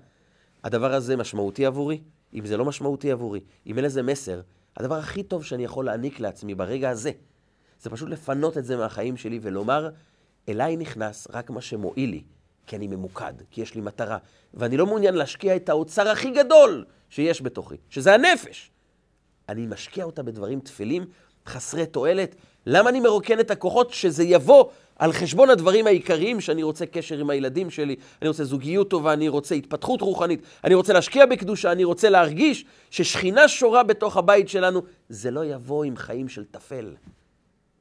הדבר 0.64 0.94
הזה 0.94 1.18
משמעותי 1.18 1.66
עבורי? 1.66 2.02
אם 2.34 2.46
זה 2.46 2.58
לא 2.58 2.66
משמעותי 2.66 3.12
עבורי, 3.12 3.40
אם 3.68 3.78
אין 3.78 3.86
לזה 3.86 4.04
מסר, 4.04 4.42
הדבר 4.78 4.96
הכי 4.96 5.24
טוב 5.24 5.44
שאני 5.44 5.64
יכול 5.64 5.86
להעניק 5.86 6.20
לעצמי 6.20 6.56
ברגע 6.56 6.90
הזה, 6.90 7.12
זה 7.80 7.90
פשוט 7.90 8.10
לפנות 8.10 8.58
את 8.58 8.66
זה 8.66 8.78
מהחיים 8.78 9.18
שלי 9.18 9.40
ולומר, 9.42 9.90
אליי 10.50 10.78
נכנס 10.78 11.28
רק 11.32 11.50
מה 11.50 11.62
שמועיל 11.62 12.10
לי, 12.10 12.24
כי 12.72 12.76
אני 12.76 12.88
ממוקד, 12.88 13.34
כי 13.52 13.62
יש 13.62 13.76
לי 13.76 13.82
מטרה, 13.82 14.18
ואני 14.54 14.78
לא 14.78 14.86
מעוניין 14.86 15.14
להשקיע 15.14 15.56
את 15.56 15.70
האוצר 15.70 16.10
הכי 16.10 16.30
גדול 16.30 16.86
שיש 17.10 17.42
בתוכי, 17.42 17.76
שזה 17.90 18.14
הנפש. 18.14 18.72
אני 19.50 19.68
משקיע 19.68 20.06
אותה 20.06 20.24
בדברים 20.24 20.60
טפלים, 20.60 21.06
חסרי 21.48 21.86
תועלת. 21.86 22.36
למה 22.66 22.90
אני 22.90 23.00
מרוקן 23.00 23.40
את 23.40 23.52
הכוחות? 23.52 23.94
שזה 23.94 24.24
יבוא 24.24 24.66
על 24.96 25.14
חשבון 25.14 25.50
הדברים 25.50 25.88
העיקריים 25.88 26.42
שאני 26.42 26.64
רוצה 26.64 26.86
קשר 26.86 27.18
עם 27.18 27.30
הילדים 27.30 27.70
שלי, 27.70 27.96
אני 28.22 28.28
רוצה 28.28 28.44
זוגיות 28.44 28.90
טובה, 28.90 29.14
אני 29.14 29.30
רוצה 29.30 29.56
התפתחות 29.56 30.02
רוחנית, 30.02 30.42
אני 30.64 30.76
רוצה 30.76 30.94
להשקיע 30.94 31.26
בקדושה, 31.26 31.72
אני 31.72 31.84
רוצה 31.84 32.10
להרגיש 32.10 32.66
ששכינה 32.90 33.48
שורה 33.48 33.84
בתוך 33.84 34.18
הבית 34.18 34.50
שלנו. 34.50 34.82
זה 35.10 35.32
לא 35.32 35.46
יבוא 35.46 35.84
עם 35.84 35.98
חיים 35.98 36.30
של 36.30 36.46
טפל. 36.46 36.94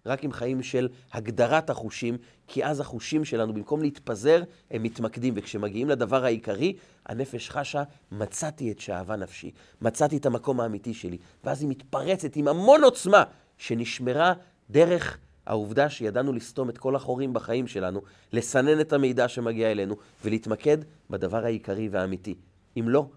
רק 0.07 0.25
עם 0.25 0.33
חיים 0.33 0.63
של 0.63 0.89
הגדרת 1.13 1.71
החושים, 1.71 2.17
כי 2.47 2.65
אז 2.65 2.81
החושים 2.81 3.25
שלנו, 3.25 3.53
במקום 3.55 3.83
להתפזר, 3.83 4.43
הם 4.71 4.83
מתמקדים. 4.83 5.35
וכשמגיעים 5.37 5.89
לדבר 5.89 6.25
העיקרי, 6.25 6.77
הנפש 7.07 7.51
חשה, 7.51 7.83
מצאתי 8.13 8.73
את 8.73 8.81
שאהבה 8.81 9.17
נפשי, 9.17 9.51
מצאתי 9.83 10.17
את 10.17 10.27
המקום 10.27 10.61
האמיתי 10.61 10.95
שלי. 10.95 11.19
ואז 11.45 11.63
היא 11.63 11.71
מתפרצת 11.71 12.37
עם 12.37 12.49
המון 12.49 12.85
עוצמה, 12.85 13.25
שנשמרה 13.59 14.33
דרך 14.71 15.19
העובדה 15.47 15.91
שידענו 15.91 16.33
לסתום 16.33 16.71
את 16.71 16.79
כל 16.79 16.97
החורים 16.97 17.33
בחיים 17.33 17.67
שלנו, 17.67 18.01
לסנן 18.33 18.81
את 18.81 18.93
המידע 18.93 19.29
שמגיע 19.29 19.71
אלינו, 19.71 19.97
ולהתמקד 20.25 20.79
בדבר 21.11 21.45
העיקרי 21.45 21.89
והאמיתי. 21.89 22.35
אם 22.77 22.89
לא, 22.89 23.09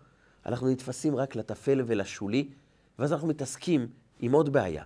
אנחנו 0.46 0.70
נתפסים 0.70 1.16
רק 1.16 1.36
לטפל 1.36 1.82
ולשולי, 1.86 2.50
ואז 3.00 3.14
אנחנו 3.14 3.28
מתעסקים 3.28 3.88
עם 4.20 4.32
עוד 4.32 4.54
בעיה. 4.54 4.84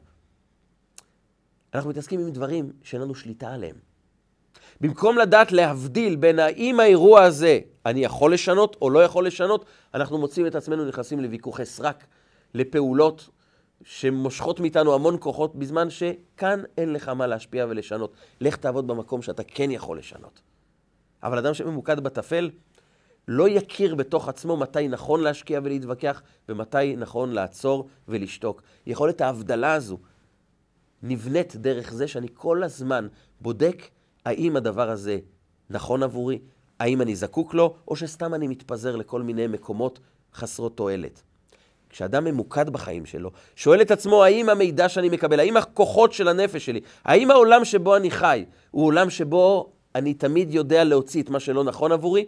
אנחנו 1.74 1.90
מתעסקים 1.90 2.20
עם 2.20 2.30
דברים 2.30 2.72
שאין 2.84 3.02
לנו 3.02 3.16
שליטה 3.16 3.54
עליהם. 3.54 3.76
במקום 4.82 5.18
לדעת 5.18 5.52
להבדיל 5.52 6.16
בין 6.16 6.40
האם 6.40 6.80
האירוע 6.80 7.24
הזה 7.24 7.60
אני 7.86 8.04
יכול 8.04 8.34
לשנות 8.34 8.78
או 8.82 8.90
לא 8.90 9.04
יכול 9.04 9.28
לשנות, 9.28 9.66
אנחנו 9.94 10.18
מוצאים 10.18 10.48
את 10.48 10.56
עצמנו 10.56 10.86
נכנסים 10.86 11.20
לוויכוחי 11.20 11.66
סרק, 11.66 12.04
לפעולות 12.54 13.30
שמושכות 13.84 14.60
מאיתנו 14.60 14.94
המון 14.94 15.18
כוחות, 15.20 15.56
בזמן 15.56 15.90
שכאן 15.90 16.64
אין 16.78 16.94
לך 16.94 17.10
מה 17.10 17.28
להשפיע 17.28 17.66
ולשנות. 17.70 18.14
לך 18.42 18.56
תעבוד 18.56 18.88
במקום 18.88 19.22
שאתה 19.22 19.44
כן 19.44 19.72
יכול 19.72 19.98
לשנות. 19.98 20.42
אבל 21.24 21.38
אדם 21.38 21.54
שממוקד 21.54 22.00
בטפל, 22.00 22.50
לא 23.28 23.50
יכיר 23.50 23.96
בתוך 23.96 24.30
עצמו 24.30 24.58
מתי 24.58 24.88
נכון 24.88 25.22
להשקיע 25.22 25.60
ולהתווכח, 25.64 26.22
ומתי 26.50 26.96
נכון 26.96 27.32
לעצור 27.32 27.88
ולשתוק. 28.08 28.62
יכולת 28.86 29.22
ההבדלה 29.22 29.74
הזו 29.74 29.98
נבנית 31.04 31.56
דרך 31.56 31.94
זה 31.94 32.08
שאני 32.08 32.28
כל 32.34 32.64
הזמן 32.64 33.08
בודק 33.42 33.84
האם 34.26 34.56
הדבר 34.56 34.90
הזה 34.90 35.20
נכון 35.70 36.04
עבורי, 36.04 36.40
האם 36.80 37.02
אני 37.02 37.16
זקוק 37.16 37.54
לו, 37.54 37.76
או 37.88 37.96
שסתם 37.96 38.34
אני 38.34 38.48
מתפזר 38.48 38.96
לכל 38.96 39.22
מיני 39.22 39.48
מקומות 39.48 40.00
חסרות 40.34 40.78
תועלת. 40.78 41.22
כשאדם 41.90 42.24
ממוקד 42.24 42.70
בחיים 42.70 43.06
שלו, 43.06 43.32
שואל 43.56 43.82
את 43.82 43.92
עצמו 43.92 44.24
האם 44.24 44.50
המידע 44.50 44.90
שאני 44.90 45.10
מקבל, 45.10 45.40
האם 45.40 45.58
הכוחות 45.58 46.14
של 46.14 46.28
הנפש 46.28 46.66
שלי, 46.66 46.82
האם 47.04 47.32
העולם 47.32 47.66
שבו 47.66 47.96
אני 47.96 48.12
חי 48.12 48.46
הוא 48.72 48.86
עולם 48.86 49.10
שבו 49.10 49.72
אני 49.96 50.14
תמיד 50.14 50.54
יודע 50.54 50.84
להוציא 50.84 51.24
את 51.24 51.30
מה 51.30 51.40
שלא 51.40 51.64
נכון 51.64 51.92
עבורי, 51.92 52.26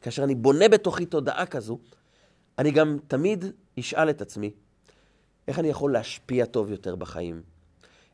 כאשר 0.00 0.24
אני 0.24 0.34
בונה 0.34 0.68
בתוכי 0.68 1.06
תודעה 1.06 1.46
כזו, 1.46 1.78
אני 2.58 2.70
גם 2.70 2.98
תמיד 3.08 3.44
אשאל 3.80 4.10
את 4.10 4.22
עצמי, 4.22 4.50
איך 5.48 5.58
אני 5.58 5.68
יכול 5.68 5.92
להשפיע 5.92 6.44
טוב 6.44 6.70
יותר 6.70 6.96
בחיים? 6.96 7.53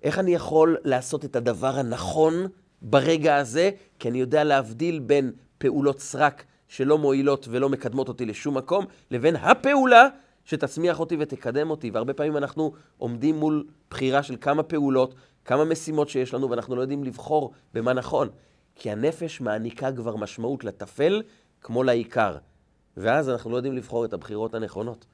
איך 0.03 0.19
אני 0.19 0.35
יכול 0.35 0.77
לעשות 0.85 1.25
את 1.25 1.37
הדבר 1.37 1.79
הנכון 1.79 2.35
ברגע 2.83 3.37
הזה? 3.37 3.71
כי 3.99 4.09
אני 4.09 4.21
יודע 4.21 4.45
להבדיל 4.45 4.99
בין 4.99 5.33
פעולות 5.59 6.01
סרק 6.01 6.45
שלא 6.69 6.99
מועילות 6.99 7.47
ולא 7.51 7.69
מקדמות 7.69 8.09
אותי 8.09 8.27
לשום 8.27 8.57
מקום, 8.57 8.85
לבין 9.11 9.37
הפעולה 9.37 10.09
שתצמיח 10.45 11.01
אותי 11.01 11.17
ותקדם 11.21 11.71
אותי. 11.71 11.91
והרבה 11.91 12.15
פעמים 12.15 12.37
אנחנו 12.37 12.73
עומדים 12.99 13.37
מול 13.37 13.67
בחירה 13.91 14.23
של 14.23 14.37
כמה 14.41 14.63
פעולות, 14.63 15.15
כמה 15.45 15.65
משימות 15.65 16.09
שיש 16.09 16.35
לנו, 16.35 16.51
ואנחנו 16.51 16.77
לא 16.77 16.81
יודעים 16.81 17.05
לבחור 17.05 17.53
במה 17.75 17.93
נכון. 17.93 18.29
כי 18.75 18.91
הנפש 18.91 19.41
מעניקה 19.41 19.93
כבר 19.93 20.17
משמעות 20.17 20.65
לטפל 20.65 21.23
כמו 21.61 21.83
לעיקר. 21.83 22.37
ואז 22.97 23.31
אנחנו 23.31 23.51
לא 23.51 23.57
יודעים 23.57 23.77
לבחור 23.77 24.05
את 24.05 24.13
הבחירות 24.13 24.55
הנכונות. 24.55 25.07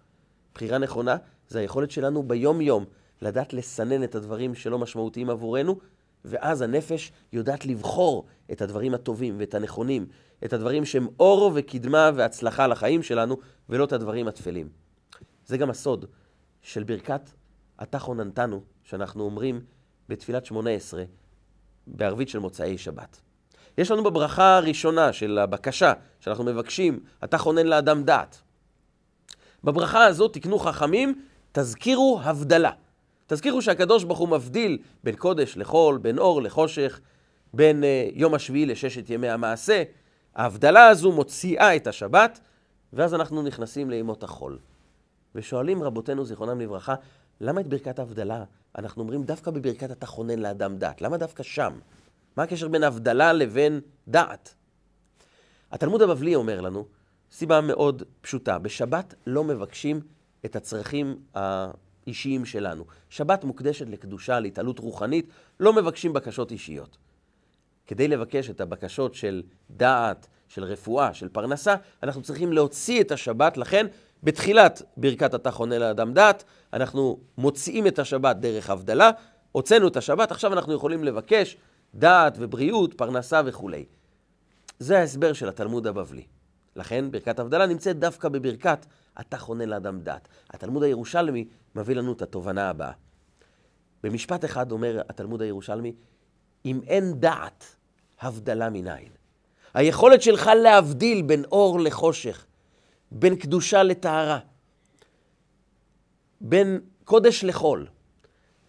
בחירה 0.55 0.79
נכונה 0.79 1.17
זה 1.49 1.59
היכולת 1.59 1.91
שלנו 1.91 2.23
ביום-יום 2.23 2.85
לדעת 3.23 3.53
לסנן 3.53 4.05
את 4.05 4.15
הדברים 4.15 4.55
שלא 4.55 4.79
משמעותיים 4.79 5.31
עבורנו, 5.31 5.77
ואז 6.25 6.63
הנפש 6.63 7.13
יודעת 7.33 7.67
לבחור 7.67 8.27
את 8.53 8.63
הדברים 8.63 8.95
הטובים 8.95 9.37
ואת 9.39 9.55
הנכונים, 9.55 10.07
את 10.45 10.53
הדברים 10.53 10.85
שהם 10.85 11.09
אור 11.21 11.53
וקדמה 11.55 12.11
והצלחה 12.15 12.67
לחיים 12.67 13.03
שלנו, 13.03 13.37
ולא 13.69 13.85
את 13.85 13.93
הדברים 13.93 14.29
הטפלים. 14.29 14.69
זה 15.47 15.59
גם 15.59 15.71
הסוד 15.71 16.05
של 16.63 16.83
ברכת 16.85 17.31
אתה 17.83 17.99
חוננתנו, 17.99 18.63
שאנחנו 18.85 19.25
אומרים 19.25 19.61
בתפילת 20.09 20.47
שמונה 20.47 20.71
עשרה, 20.71 21.05
בערבית 21.87 22.29
של 22.29 22.39
מוצאי 22.39 22.79
שבת. 22.79 23.21
יש 23.79 23.91
לנו 23.91 24.05
בברכה 24.05 24.57
הראשונה 24.57 25.13
של 25.13 25.39
הבקשה, 25.39 25.93
שאנחנו 26.21 26.45
מבקשים, 26.45 27.01
אתה 27.25 27.39
חונן 27.39 27.67
לאדם 27.67 28.03
דעת. 28.03 28.43
בברכה 29.65 30.05
הזאת 30.05 30.33
תקנו 30.35 30.59
חכמים, 30.59 31.23
תזכירו 31.53 32.21
הבדלה. 32.23 32.71
תזכירו 33.27 33.63
שהקדוש 33.63 34.05
ברוך 34.05 34.19
הוא 34.19 34.29
מבדיל 34.29 34.79
בין 35.05 35.17
קודש 35.17 35.57
לחול, 35.57 35.99
בין 35.99 36.19
אור 36.19 36.43
לחושך, 36.43 37.01
בין 37.55 37.83
uh, 37.83 37.87
יום 38.15 38.35
השביעי 38.35 38.67
לששת 38.67 39.11
ימי 39.11 39.29
המעשה. 39.29 39.83
ההבדלה 40.35 40.87
הזו 40.87 41.13
מוציאה 41.13 41.77
את 41.77 41.87
השבת, 41.87 42.41
ואז 42.93 43.15
אנחנו 43.15 43.43
נכנסים 43.43 43.91
לימות 43.91 44.23
החול. 44.23 44.59
ושואלים 45.35 45.83
רבותינו, 45.83 46.25
זיכרונם 46.25 46.61
לברכה, 46.61 46.95
למה 47.41 47.61
את 47.61 47.67
ברכת 47.67 47.99
ההבדלה 47.99 48.45
אנחנו 48.79 49.03
אומרים 49.03 49.23
דווקא 49.23 49.51
בברכת 49.51 49.91
אתה 49.91 50.07
חונן 50.07 50.39
לאדם 50.39 50.77
דעת? 50.77 51.03
למה 51.03 51.17
דווקא 51.17 51.43
שם? 51.43 51.73
מה 52.37 52.43
הקשר 52.43 52.69
בין 52.69 52.85
הבדלה 52.85 53.33
לבין 53.33 53.81
דעת? 54.09 54.55
התלמוד 55.73 56.03
הבבלי 56.03 56.35
אומר 56.35 56.61
לנו, 56.61 56.87
סיבה 57.31 57.61
מאוד 57.61 58.03
פשוטה, 58.21 58.59
בשבת 58.59 59.15
לא 59.27 59.45
מבקשים 59.45 60.01
את 60.45 60.57
הצרכים 60.57 61.17
האישיים 62.07 62.45
שלנו. 62.45 62.85
שבת 63.11 63.45
מוקדשת 63.45 63.89
לקדושה, 63.89 64.41
להתעלות 64.41 64.79
רוחנית, 64.79 65.29
לא 65.61 65.73
מבקשים 65.73 66.13
בקשות 66.13 66.51
אישיות. 66.51 66.97
כדי 67.87 68.09
לבקש 68.09 68.51
את 68.51 68.61
הבקשות 68.61 69.15
של 69.15 69.43
דעת, 69.71 70.27
של 70.49 70.65
רפואה, 70.65 71.15
של 71.15 71.29
פרנסה, 71.29 71.75
אנחנו 72.03 72.23
צריכים 72.23 72.53
להוציא 72.53 73.01
את 73.01 73.13
השבת, 73.13 73.57
לכן 73.57 73.87
בתחילת 74.23 74.83
ברכת 74.97 75.35
אתה 75.35 75.51
חונה 75.51 75.79
לאדם 75.79 76.13
דעת, 76.13 76.45
אנחנו 76.73 77.19
מוציאים 77.39 77.87
את 77.87 77.99
השבת 77.99 78.37
דרך 78.37 78.71
הבדלה, 78.71 79.11
הוצאנו 79.53 79.89
את 79.89 79.97
השבת, 79.97 80.31
עכשיו 80.31 80.53
אנחנו 80.53 80.73
יכולים 80.73 81.05
לבקש 81.05 81.57
דעת 81.95 82.37
ובריאות, 82.39 82.95
פרנסה 82.95 83.41
וכולי. 83.45 83.85
זה 84.79 84.99
ההסבר 84.99 85.33
של 85.33 85.49
התלמוד 85.49 85.87
הבבלי. 85.87 86.27
לכן 86.77 87.11
ברכת 87.11 87.39
הבדלה 87.39 87.67
נמצאת 87.67 87.99
דווקא 87.99 88.29
בברכת 88.29 88.87
אתה 89.21 89.39
חונה 89.39 89.67
לאדם 89.67 90.01
דעת. 90.01 90.29
התלמוד 90.51 90.83
הירושלמי 90.83 91.45
מביא 91.75 91.97
לנו 91.97 92.13
את 92.13 92.23
התובנה 92.23 92.71
הבאה. 92.71 92.93
במשפט 94.03 94.45
אחד 94.45 94.73
אומר 94.73 95.01
התלמוד 95.09 95.43
הירושלמי, 95.43 95.93
אם 96.65 96.81
אין 96.87 97.21
דעת, 97.21 97.77
הבדלה 98.21 98.71
מניין. 98.71 99.09
היכולת 99.75 100.23
שלך 100.23 100.51
להבדיל 100.63 101.23
בין 101.23 101.45
אור 101.45 101.81
לחושך, 101.81 102.47
בין 103.11 103.37
קדושה 103.37 103.83
לטהרה, 103.83 104.39
בין 106.41 106.81
קודש 107.05 107.45
לחול, 107.45 107.87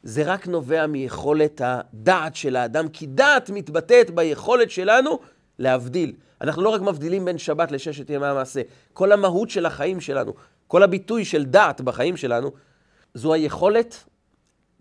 זה 0.03 0.23
רק 0.33 0.47
נובע 0.47 0.87
מיכולת 0.87 1.61
הדעת 1.63 2.35
של 2.35 2.55
האדם, 2.55 2.89
כי 2.89 3.05
דעת 3.05 3.49
מתבטאת 3.49 4.11
ביכולת 4.11 4.71
שלנו 4.71 5.19
להבדיל. 5.59 6.13
אנחנו 6.41 6.61
לא 6.61 6.69
רק 6.69 6.81
מבדילים 6.81 7.25
בין 7.25 7.37
שבת 7.37 7.71
לששת 7.71 8.09
ימי 8.09 8.25
המעשה, 8.25 8.61
כל 8.93 9.11
המהות 9.11 9.49
של 9.49 9.65
החיים 9.65 10.01
שלנו, 10.01 10.33
כל 10.67 10.83
הביטוי 10.83 11.25
של 11.25 11.45
דעת 11.45 11.81
בחיים 11.81 12.17
שלנו, 12.17 12.51
זו 13.13 13.33
היכולת 13.33 14.03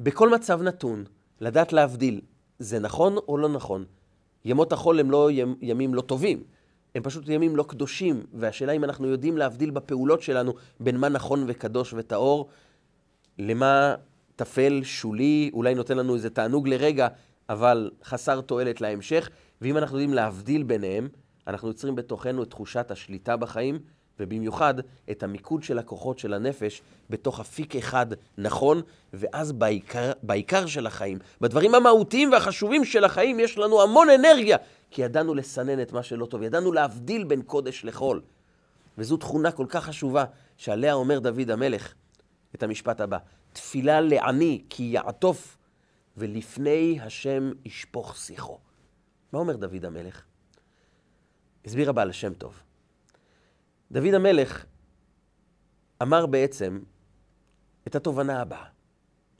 בכל 0.00 0.30
מצב 0.30 0.62
נתון 0.62 1.04
לדעת 1.40 1.72
להבדיל, 1.72 2.20
זה 2.58 2.78
נכון 2.78 3.16
או 3.28 3.38
לא 3.38 3.48
נכון. 3.48 3.84
ימות 4.44 4.72
החול 4.72 5.00
הם 5.00 5.10
לא 5.10 5.30
ימים 5.60 5.94
לא 5.94 6.00
טובים, 6.00 6.44
הם 6.94 7.02
פשוט 7.02 7.28
ימים 7.28 7.56
לא 7.56 7.64
קדושים, 7.68 8.26
והשאלה 8.34 8.72
אם 8.72 8.84
אנחנו 8.84 9.08
יודעים 9.08 9.38
להבדיל 9.38 9.70
בפעולות 9.70 10.22
שלנו 10.22 10.52
בין 10.80 10.96
מה 10.96 11.08
נכון 11.08 11.44
וקדוש 11.46 11.94
וטהור, 11.96 12.48
למה 13.38 13.94
טפל, 14.36 14.80
שולי, 14.84 15.50
אולי 15.52 15.74
נותן 15.74 15.96
לנו 15.96 16.14
איזה 16.14 16.30
תענוג 16.30 16.68
לרגע, 16.68 17.08
אבל 17.48 17.90
חסר 18.04 18.40
תועלת 18.40 18.80
להמשך. 18.80 19.30
ואם 19.60 19.76
אנחנו 19.76 19.96
יודעים 19.96 20.14
להבדיל 20.14 20.62
ביניהם, 20.62 21.08
אנחנו 21.46 21.68
יוצרים 21.68 21.94
בתוכנו 21.94 22.42
את 22.42 22.50
תחושת 22.50 22.90
השליטה 22.90 23.36
בחיים, 23.36 23.78
ובמיוחד 24.20 24.74
את 25.10 25.22
המיקוד 25.22 25.62
של 25.62 25.78
הכוחות 25.78 26.18
של 26.18 26.34
הנפש 26.34 26.82
בתוך 27.10 27.40
אפיק 27.40 27.76
אחד 27.76 28.06
נכון, 28.38 28.82
ואז 29.12 29.52
בעיקר, 29.52 30.12
בעיקר 30.22 30.66
של 30.66 30.86
החיים, 30.86 31.18
בדברים 31.40 31.74
המהותיים 31.74 32.32
והחשובים 32.32 32.84
של 32.84 33.04
החיים, 33.04 33.40
יש 33.40 33.58
לנו 33.58 33.82
המון 33.82 34.10
אנרגיה, 34.10 34.56
כי 34.90 35.02
ידענו 35.02 35.34
לסנן 35.34 35.82
את 35.82 35.92
מה 35.92 36.02
שלא 36.02 36.26
טוב, 36.26 36.42
ידענו 36.42 36.72
להבדיל 36.72 37.24
בין 37.24 37.42
קודש 37.42 37.84
לחול. 37.84 38.22
וזו 38.98 39.16
תכונה 39.16 39.52
כל 39.52 39.66
כך 39.68 39.84
חשובה, 39.84 40.24
שעליה 40.56 40.94
אומר 40.94 41.18
דוד 41.18 41.50
המלך 41.50 41.94
את 42.54 42.62
המשפט 42.62 43.00
הבא: 43.00 43.18
תפילה 43.52 44.00
לעני 44.00 44.62
כי 44.70 44.82
יעטוף, 44.82 45.56
ולפני 46.16 46.98
השם 47.02 47.52
ישפוך 47.64 48.16
שיחו. 48.16 48.65
מה 49.32 49.38
אומר 49.38 49.56
דוד 49.56 49.84
המלך? 49.84 50.24
הסביר 51.64 51.90
הבעל 51.90 52.10
השם 52.10 52.34
טוב. 52.34 52.62
דוד 53.92 54.14
המלך 54.14 54.64
אמר 56.02 56.26
בעצם 56.26 56.80
את 57.86 57.96
התובנה 57.96 58.40
הבאה. 58.40 58.64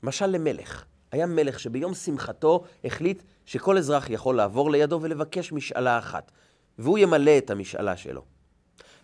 משל 0.03 0.25
למלך. 0.25 0.85
היה 1.11 1.25
מלך 1.25 1.59
שביום 1.59 1.93
שמחתו 1.93 2.63
החליט 2.83 3.23
שכל 3.45 3.77
אזרח 3.77 4.09
יכול 4.09 4.35
לעבור 4.35 4.71
לידו 4.71 4.99
ולבקש 5.01 5.51
משאלה 5.51 5.97
אחת, 5.97 6.31
והוא 6.79 6.97
ימלא 6.97 7.37
את 7.37 7.49
המשאלה 7.49 7.97
שלו. 7.97 8.23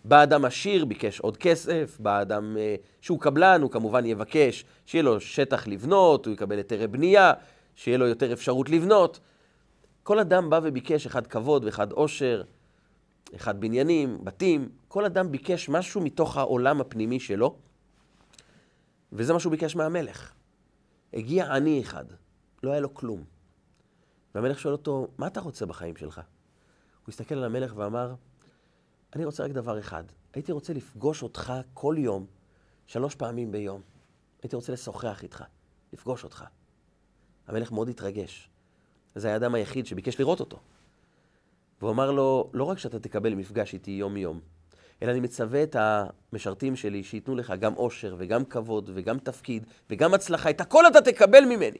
בא 0.04 0.22
אדם 0.22 0.44
עשיר, 0.44 0.84
ביקש 0.84 1.20
עוד 1.20 1.36
כסף, 1.36 1.96
בא 2.00 2.22
אדם 2.22 2.56
אה, 2.56 2.76
שהוא 3.00 3.20
קבלן, 3.20 3.62
הוא 3.62 3.70
כמובן 3.70 4.06
יבקש 4.06 4.64
שיהיה 4.86 5.02
לו 5.02 5.20
שטח 5.20 5.66
לבנות, 5.66 6.26
הוא 6.26 6.34
יקבל 6.34 6.56
היתרי 6.56 6.86
בנייה, 6.86 7.32
שיהיה 7.74 7.98
לו 7.98 8.06
יותר 8.06 8.32
אפשרות 8.32 8.70
לבנות. 8.70 9.20
כל 10.04 10.18
אדם 10.18 10.50
בא 10.50 10.60
וביקש 10.62 11.06
אחד 11.06 11.26
כבוד 11.26 11.64
ואחד 11.64 11.92
עושר, 11.92 12.42
אחד 13.34 13.60
בניינים, 13.60 14.24
בתים. 14.24 14.68
כל 14.88 15.04
אדם 15.04 15.30
ביקש 15.30 15.68
משהו 15.68 16.00
מתוך 16.00 16.36
העולם 16.36 16.80
הפנימי 16.80 17.20
שלו, 17.20 17.56
וזה 19.12 19.32
מה 19.32 19.40
שהוא 19.40 19.50
ביקש 19.50 19.76
מהמלך. 19.76 20.32
הגיע 21.12 21.54
עני 21.54 21.82
אחד, 21.82 22.04
לא 22.62 22.70
היה 22.70 22.80
לו 22.80 22.94
כלום. 22.94 23.24
והמלך 24.34 24.58
שואל 24.58 24.72
אותו, 24.72 25.08
מה 25.18 25.26
אתה 25.26 25.40
רוצה 25.40 25.66
בחיים 25.66 25.96
שלך? 25.96 26.18
הוא 26.18 27.12
הסתכל 27.12 27.34
על 27.34 27.44
המלך 27.44 27.72
ואמר, 27.76 28.14
אני 29.16 29.24
רוצה 29.24 29.44
רק 29.44 29.50
דבר 29.50 29.78
אחד. 29.78 30.04
הייתי 30.34 30.52
רוצה 30.52 30.72
לפגוש 30.72 31.22
אותך 31.22 31.52
כל 31.74 31.96
יום, 31.98 32.26
שלוש 32.86 33.14
פעמים 33.14 33.52
ביום. 33.52 33.80
הייתי 34.42 34.56
רוצה 34.56 34.72
לשוחח 34.72 35.22
איתך, 35.22 35.44
לפגוש 35.92 36.24
אותך. 36.24 36.44
המלך 37.46 37.72
מאוד 37.72 37.88
התרגש. 37.88 38.50
זה 39.14 39.28
היה 39.28 39.34
האדם 39.34 39.54
היחיד 39.54 39.86
שביקש 39.86 40.20
לראות 40.20 40.40
אותו. 40.40 40.58
והוא 41.80 41.90
אמר 41.90 42.10
לו, 42.10 42.50
לא 42.52 42.64
רק 42.64 42.78
שאתה 42.78 42.98
תקבל 42.98 43.34
מפגש 43.34 43.74
איתי 43.74 43.90
יום-יום, 43.90 44.40
אלא 45.02 45.10
אני 45.10 45.20
מצווה 45.20 45.62
את 45.62 45.76
המשרתים 45.78 46.76
שלי 46.76 47.04
שייתנו 47.04 47.36
לך 47.36 47.52
גם 47.60 47.74
עושר 47.74 48.14
וגם 48.18 48.44
כבוד 48.44 48.90
וגם 48.94 49.18
תפקיד 49.18 49.66
וגם 49.90 50.14
הצלחה. 50.14 50.50
את 50.50 50.60
הכל 50.60 50.86
אתה 50.86 51.00
תקבל 51.00 51.44
ממני. 51.44 51.78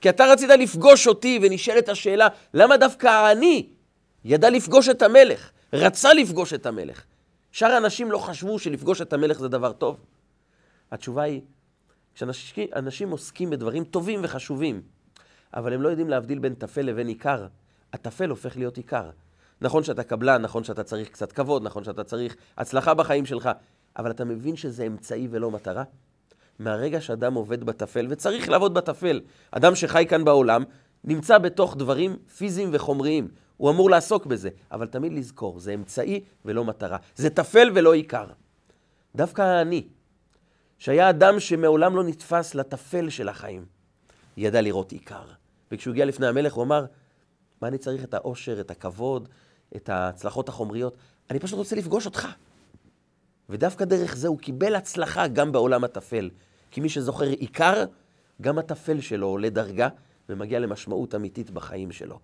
כי 0.00 0.08
אתה 0.08 0.24
רצית 0.24 0.48
לפגוש 0.48 1.06
אותי 1.06 1.38
ונשאלת 1.42 1.88
השאלה, 1.88 2.28
למה 2.54 2.76
דווקא 2.76 3.32
אני 3.32 3.68
ידע 4.24 4.50
לפגוש 4.50 4.88
את 4.88 5.02
המלך? 5.02 5.50
רצה 5.72 6.14
לפגוש 6.14 6.52
את 6.52 6.66
המלך. 6.66 7.04
שאר 7.52 7.70
האנשים 7.70 8.10
לא 8.10 8.18
חשבו 8.18 8.58
שלפגוש 8.58 9.00
את 9.00 9.12
המלך 9.12 9.38
זה 9.38 9.48
דבר 9.48 9.72
טוב. 9.72 9.96
התשובה 10.90 11.22
היא, 11.22 11.40
כשאנשים 12.14 13.10
עוסקים 13.10 13.50
בדברים 13.50 13.84
טובים 13.84 14.20
וחשובים, 14.22 14.82
אבל 15.54 15.72
הם 15.72 15.82
לא 15.82 15.88
יודעים 15.88 16.08
להבדיל 16.08 16.38
בין 16.38 16.54
טפל 16.54 16.82
לבין 16.82 17.08
עיקר, 17.08 17.46
הטפל 17.92 18.30
הופך 18.30 18.56
להיות 18.56 18.76
עיקר. 18.76 19.10
נכון 19.60 19.82
שאתה 19.82 20.02
קבלן, 20.02 20.42
נכון 20.42 20.64
שאתה 20.64 20.82
צריך 20.82 21.08
קצת 21.08 21.32
כבוד, 21.32 21.62
נכון 21.62 21.84
שאתה 21.84 22.04
צריך 22.04 22.36
הצלחה 22.56 22.94
בחיים 22.94 23.26
שלך, 23.26 23.50
אבל 23.96 24.10
אתה 24.10 24.24
מבין 24.24 24.56
שזה 24.56 24.86
אמצעי 24.86 25.28
ולא 25.30 25.50
מטרה? 25.50 25.84
מהרגע 26.58 27.00
שאדם 27.00 27.34
עובד 27.34 27.64
בטפל, 27.64 28.06
וצריך 28.10 28.48
לעבוד 28.48 28.74
בטפל, 28.74 29.20
אדם 29.50 29.74
שחי 29.74 30.06
כאן 30.08 30.24
בעולם, 30.24 30.64
נמצא 31.04 31.38
בתוך 31.38 31.76
דברים 31.76 32.16
פיזיים 32.36 32.68
וחומריים. 32.72 33.28
הוא 33.56 33.70
אמור 33.70 33.90
לעסוק 33.90 34.26
בזה, 34.26 34.48
אבל 34.72 34.86
תמיד 34.86 35.12
לזכור, 35.12 35.60
זה 35.60 35.74
אמצעי 35.74 36.20
ולא 36.44 36.64
מטרה. 36.64 36.98
זה 37.16 37.30
טפל 37.30 37.70
ולא 37.74 37.94
עיקר. 37.94 38.26
דווקא 39.16 39.42
האני, 39.42 39.86
שהיה 40.78 41.10
אדם 41.10 41.40
שמעולם 41.40 41.96
לא 41.96 42.04
נתפס 42.04 42.54
לטפל 42.54 43.08
של 43.08 43.28
החיים, 43.28 43.64
ידע 44.36 44.60
לראות 44.60 44.92
עיקר. 44.92 45.24
וכשהוא 45.74 45.92
הגיע 45.92 46.04
לפני 46.04 46.26
המלך, 46.26 46.52
הוא 46.52 46.64
אמר, 46.64 46.84
מה 47.62 47.68
אני 47.68 47.78
צריך 47.78 48.04
את 48.04 48.14
העושר, 48.14 48.60
את 48.60 48.70
הכבוד, 48.70 49.28
את 49.76 49.88
ההצלחות 49.88 50.48
החומריות? 50.48 50.96
אני 51.30 51.38
פשוט 51.38 51.58
רוצה 51.58 51.76
לפגוש 51.76 52.06
אותך. 52.06 52.28
ודווקא 53.48 53.84
דרך 53.84 54.16
זה 54.16 54.28
הוא 54.28 54.38
קיבל 54.38 54.74
הצלחה 54.74 55.28
גם 55.28 55.52
בעולם 55.52 55.84
הטפל. 55.84 56.30
כי 56.70 56.80
מי 56.80 56.88
שזוכר 56.88 57.24
עיקר, 57.24 57.84
גם 58.42 58.58
הטפל 58.58 59.00
שלו 59.00 59.26
עולה 59.26 59.50
דרגה 59.50 59.88
ומגיע 60.28 60.58
למשמעות 60.58 61.14
אמיתית 61.14 61.50
בחיים 61.50 61.92
שלו. 61.92 62.18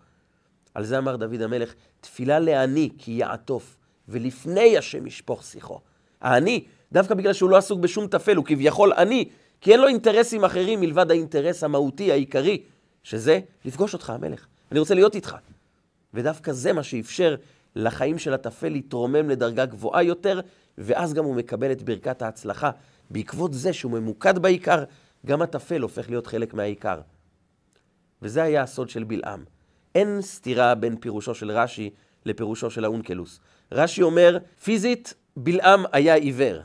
על 0.75 0.85
זה 0.85 0.99
אמר 0.99 1.17
דוד 1.17 1.43
המלך, 1.43 1.75
תפילה 2.01 2.39
לעני 2.39 2.91
כי 2.99 3.13
יעטוף, 3.13 3.77
ולפני 4.09 4.79
השם 4.79 5.07
ישפוך 5.07 5.45
שיחו. 5.45 5.81
העני, 6.21 6.65
דווקא 6.93 7.15
בגלל 7.15 7.33
שהוא 7.33 7.51
לא 7.51 7.57
עסוק 7.57 7.81
בשום 7.81 8.07
טפל, 8.07 8.37
הוא 8.37 8.45
כביכול 8.45 8.93
עני, 8.93 9.29
כי 9.61 9.73
אין 9.73 9.81
לו 9.81 9.89
אינטרסים 9.89 10.45
אחרים 10.45 10.81
מלבד 10.81 11.11
האינטרס 11.11 11.65
המהותי, 11.65 12.13
העיקרי, 12.13 12.63
שזה 13.03 13.41
לפגוש 13.65 13.95
אותך, 13.95 14.11
המלך. 14.11 14.47
אני 14.73 14.79
רוצה 14.79 14.95
להיות 14.95 15.15
איתך. 15.15 15.37
ודווקא 16.15 16.53
זה 16.53 16.73
מה 16.73 16.83
שאפשר 16.83 17.37
לחיים 17.77 18.19
של 18.19 18.35
הטפל 18.35 18.69
להתרומם 18.69 19.31
לדרגה 19.31 19.67
גבוהה 19.67 20.03
יותר, 20.03 20.41
ואז 20.79 21.15
גם 21.15 21.25
הוא 21.25 21.35
מקבל 21.35 21.73
את 21.73 21.83
ברכת 21.83 22.23
ההצלחה. 22.23 22.71
בעקבות 23.11 23.55
זה 23.55 23.73
שהוא 23.73 23.93
ממוקד 23.93 24.39
בעיקר, 24.39 24.85
גם 25.27 25.43
הטפל 25.43 25.81
הופך 25.81 26.11
להיות 26.11 26.27
חלק 26.27 26.55
מהעיקר. 26.55 27.01
וזה 28.23 28.43
היה 28.43 28.63
הסוד 28.63 28.89
של 28.89 29.05
בלעם. 29.05 29.45
אין 29.95 30.23
סתירה 30.23 30.75
בין 30.75 30.97
פירושו 30.97 31.35
של 31.35 31.51
רש"י 31.51 31.91
לפירושו 32.27 32.71
של 32.71 32.85
האונקלוס. 32.85 33.41
רש"י 33.73 34.03
אומר, 34.03 34.39
פיזית, 34.63 35.15
בלעם 35.37 35.85
היה 35.93 36.15
עיוור. 36.15 36.61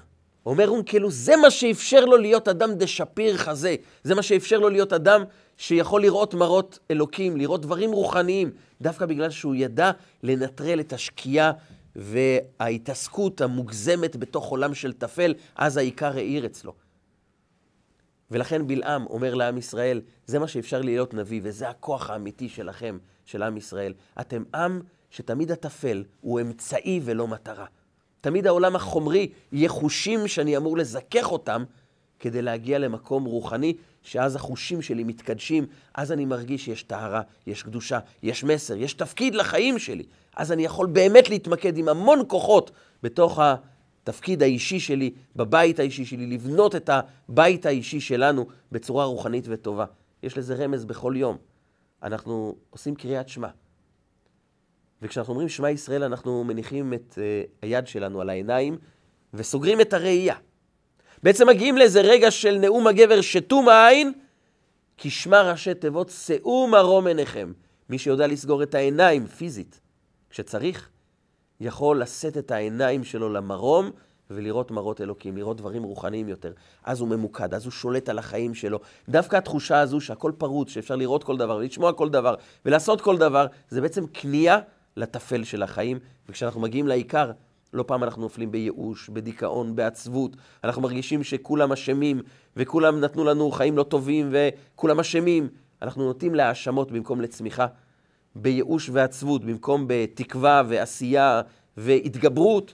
אומר 0.46 0.70
אונקלוס, 0.70 1.14
זה 1.14 1.38
מה 1.38 1.52
שאפשר 1.52 2.06
לו 2.06 2.18
להיות 2.18 2.48
אדם 2.48 2.74
דשפיר 2.74 3.38
חזה. 3.38 3.76
זה 4.04 4.16
מה 4.16 4.24
שאפשר 4.24 4.60
לו 4.60 4.70
להיות 4.70 4.94
אדם 4.94 5.24
שיכול 5.58 6.02
לראות 6.02 6.34
מראות 6.34 6.80
אלוקים, 6.92 7.38
לראות 7.38 7.62
דברים 7.62 7.92
רוחניים, 7.92 8.52
דווקא 8.82 9.06
בגלל 9.06 9.30
שהוא 9.30 9.56
ידע 9.56 9.92
לנטרל 10.24 10.80
את 10.80 10.94
השקיעה 10.94 11.52
וההתעסקות 11.96 13.42
המוגזמת 13.42 14.16
בתוך 14.16 14.50
עולם 14.50 14.74
של 14.74 14.94
טפל, 14.94 15.34
אז 15.56 15.78
העיקר 15.78 16.18
האיר 16.18 16.46
אצלו. 16.46 16.74
ולכן 18.32 18.68
בלעם 18.68 19.06
אומר 19.08 19.34
לעם 19.34 19.58
ישראל, 19.58 20.02
זה 20.26 20.40
מה 20.40 20.48
שאפשר 20.48 20.82
להיות 20.82 21.14
נביא, 21.14 21.42
וזה 21.44 21.70
הכוח 21.70 22.10
האמיתי 22.10 22.50
שלכם, 22.50 22.98
של 23.26 23.44
עם 23.44 23.58
ישראל. 23.58 23.94
אתם 24.20 24.44
עם 24.56 24.82
שתמיד 25.10 25.52
הטפל 25.52 26.04
הוא 26.22 26.42
אמצעי 26.42 27.02
ולא 27.04 27.28
מטרה. 27.28 27.66
תמיד 28.26 28.48
העולם 28.48 28.76
החומרי 28.76 29.30
יהיה 29.52 29.70
חושים 29.70 30.28
שאני 30.28 30.58
אמור 30.58 30.78
לזכך 30.78 31.32
אותם 31.32 31.64
כדי 32.20 32.42
להגיע 32.42 32.80
למקום 32.80 33.26
רוחני, 33.26 33.74
שאז 34.04 34.36
החושים 34.36 34.82
שלי 34.82 35.04
מתקדשים, 35.04 35.66
אז 35.94 36.12
אני 36.12 36.26
מרגיש 36.26 36.66
שיש 36.66 36.84
טהרה, 36.84 37.22
יש 37.48 37.64
קדושה, 37.64 38.00
יש 38.24 38.44
מסר, 38.44 38.76
יש 38.76 38.94
תפקיד 38.94 39.36
לחיים 39.36 39.80
שלי. 39.80 40.04
אז 40.36 40.52
אני 40.52 40.66
יכול 40.66 40.88
באמת 40.88 41.30
להתמקד 41.30 41.78
עם 41.78 41.90
המון 41.90 42.20
כוחות 42.28 42.72
בתוך 43.04 43.40
התפקיד 43.40 44.44
האישי 44.44 44.80
שלי, 44.80 45.12
בבית 45.36 45.80
האישי 45.80 46.06
שלי, 46.06 46.28
לבנות 46.28 46.76
את 46.76 46.90
הבית 46.90 47.66
האישי 47.66 48.00
שלנו 48.00 48.46
בצורה 48.72 49.06
רוחנית 49.06 49.46
וטובה. 49.48 49.86
יש 50.24 50.38
לזה 50.38 50.56
רמז 50.56 50.86
בכל 50.86 51.14
יום. 51.18 51.38
אנחנו 52.04 52.56
עושים 52.70 52.96
קריאת 52.96 53.30
שמע. 53.30 53.48
וכשאנחנו 55.06 55.34
אומרים 55.34 55.50
שמע 55.50 55.70
ישראל, 55.70 56.04
אנחנו 56.04 56.44
מניחים 56.44 56.94
את 56.94 57.14
uh, 57.14 57.18
היד 57.62 57.88
שלנו 57.88 58.22
על 58.22 58.30
העיניים 58.30 58.78
וסוגרים 59.34 59.82
את 59.82 59.94
הראייה. 59.94 60.36
בעצם 61.24 61.48
מגיעים 61.48 61.78
לאיזה 61.78 62.02
רגע 62.02 62.32
של 62.32 62.58
נאום 62.58 62.88
הגבר 62.88 63.22
שתום 63.22 63.70
העין, 63.70 64.12
כי 64.98 65.10
שמע 65.10 65.52
ראשי 65.52 65.74
תיבות 65.74 66.10
שאו 66.10 66.68
מרום 66.68 67.08
עיניכם. 67.08 67.54
מי 67.90 67.98
שיודע 67.98 68.28
לסגור 68.28 68.64
את 68.64 68.76
העיניים 68.76 69.28
פיזית, 69.28 69.80
כשצריך, 70.30 70.90
יכול 71.60 72.02
לשאת 72.02 72.38
את 72.38 72.52
העיניים 72.52 73.04
שלו 73.04 73.34
למרום 73.34 73.92
ולראות 74.30 74.72
מראות 74.72 75.02
אלוקים, 75.02 75.38
לראות 75.38 75.58
דברים 75.58 75.84
רוחניים 75.84 76.30
יותר. 76.30 76.54
אז 76.84 77.00
הוא 77.00 77.10
ממוקד, 77.10 77.54
אז 77.54 77.66
הוא 77.66 77.72
שולט 77.72 78.10
על 78.10 78.20
החיים 78.20 78.54
שלו. 78.54 78.80
דווקא 79.10 79.36
התחושה 79.36 79.80
הזו 79.80 80.02
שהכל 80.02 80.32
פרוץ, 80.38 80.70
שאפשר 80.70 80.96
לראות 80.96 81.24
כל 81.24 81.38
דבר, 81.38 81.56
ולשמוע 81.56 81.94
כל 81.94 82.10
דבר, 82.10 82.36
ולעשות 82.66 83.02
כל 83.02 83.18
דבר, 83.18 83.46
זה 83.70 83.82
בעצם 83.82 84.08
כניעה 84.14 84.60
לטפל 84.98 85.44
של 85.44 85.64
החיים. 85.64 86.00
וכשאנחנו 86.30 86.62
מגיעים 86.62 86.88
לעיקר, 86.88 87.32
לא 87.74 87.84
פעם 87.88 88.04
אנחנו 88.04 88.22
נופלים 88.22 88.52
בייאוש, 88.52 89.10
בדיכאון, 89.10 89.76
בעצבות. 89.76 90.36
אנחנו 90.64 90.82
מרגישים 90.82 91.24
שכולם 91.24 91.72
אשמים, 91.72 92.22
וכולם 92.58 93.00
נתנו 93.00 93.24
לנו 93.24 93.52
חיים 93.52 93.78
לא 93.78 93.84
טובים, 93.84 94.32
וכולם 94.32 95.00
אשמים. 95.00 95.50
אנחנו 95.82 96.04
נוטים 96.04 96.36
להאשמות 96.36 96.92
במקום 96.92 97.22
לצמיחה, 97.22 97.68
בייאוש 98.36 98.90
ועצבות, 98.94 99.46
במקום 99.46 99.86
בתקווה 99.88 100.64
ועשייה 100.68 101.42
והתגברות, 101.78 102.74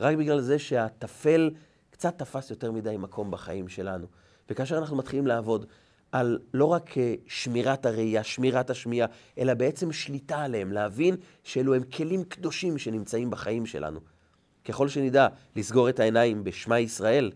רק 0.00 0.16
בגלל 0.16 0.40
זה 0.40 0.58
שהטפל 0.58 1.50
קצת 1.90 2.18
תפס 2.18 2.50
יותר 2.50 2.72
מדי 2.72 2.96
מקום 2.98 3.30
בחיים 3.30 3.68
שלנו. 3.68 4.06
וכאשר 4.50 4.78
אנחנו 4.78 4.96
מתחילים 4.96 5.26
לעבוד 5.26 5.66
על 6.12 6.38
לא 6.54 6.64
רק 6.64 6.90
שמירת 7.26 7.86
הראייה, 7.86 8.24
שמירת 8.24 8.70
השמיעה, 8.70 9.08
אלא 9.38 9.54
בעצם 9.54 9.92
שליטה 9.92 10.38
עליהם, 10.38 10.72
להבין 10.72 11.16
שאלו 11.44 11.74
הם 11.74 11.82
כלים 11.82 12.24
קדושים 12.24 12.78
שנמצאים 12.78 13.30
בחיים 13.30 13.66
שלנו. 13.66 14.00
ככל 14.64 14.88
שנדע 14.88 15.28
לסגור 15.56 15.88
את 15.88 16.00
העיניים 16.00 16.44
בשמע 16.44 16.78
ישראל, 16.78 17.32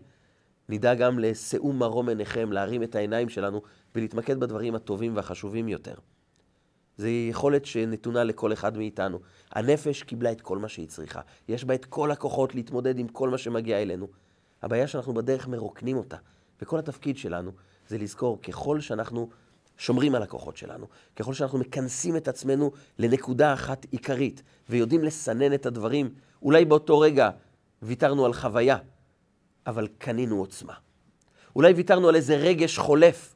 נדע 0.69 0.95
גם 0.95 1.19
לשאו 1.19 1.73
מרום 1.73 2.09
עיניכם, 2.09 2.51
להרים 2.51 2.83
את 2.83 2.95
העיניים 2.95 3.29
שלנו 3.29 3.61
ולהתמקד 3.95 4.39
בדברים 4.39 4.75
הטובים 4.75 5.15
והחשובים 5.15 5.67
יותר. 5.67 5.95
זו 6.97 7.07
יכולת 7.07 7.65
שנתונה 7.65 8.23
לכל 8.23 8.53
אחד 8.53 8.77
מאיתנו. 8.77 9.19
הנפש 9.51 10.03
קיבלה 10.03 10.31
את 10.31 10.41
כל 10.41 10.57
מה 10.57 10.67
שהיא 10.67 10.87
צריכה. 10.87 11.21
יש 11.47 11.63
בה 11.63 11.75
את 11.75 11.85
כל 11.85 12.11
הכוחות 12.11 12.55
להתמודד 12.55 12.99
עם 12.99 13.07
כל 13.07 13.29
מה 13.29 13.37
שמגיע 13.37 13.81
אלינו. 13.81 14.07
הבעיה 14.61 14.87
שאנחנו 14.87 15.13
בדרך 15.13 15.47
מרוקנים 15.47 15.97
אותה. 15.97 16.17
וכל 16.61 16.79
התפקיד 16.79 17.17
שלנו 17.17 17.51
זה 17.87 17.97
לזכור, 17.97 18.41
ככל 18.41 18.79
שאנחנו 18.79 19.29
שומרים 19.77 20.15
על 20.15 20.23
הכוחות 20.23 20.57
שלנו, 20.57 20.87
ככל 21.15 21.33
שאנחנו 21.33 21.59
מכנסים 21.59 22.17
את 22.17 22.27
עצמנו 22.27 22.71
לנקודה 22.99 23.53
אחת 23.53 23.85
עיקרית, 23.91 24.43
ויודעים 24.69 25.03
לסנן 25.03 25.53
את 25.53 25.65
הדברים, 25.65 26.09
אולי 26.41 26.65
באותו 26.65 26.99
רגע 26.99 27.29
ויתרנו 27.81 28.25
על 28.25 28.33
חוויה, 28.33 28.77
אבל 29.67 29.87
קנינו 29.97 30.39
עוצמה. 30.39 30.73
אולי 31.55 31.73
ויתרנו 31.73 32.09
על 32.09 32.15
איזה 32.15 32.35
רגש 32.35 32.77
חולף, 32.77 33.35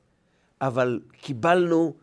אבל 0.62 0.99
קיבלנו 1.12 1.93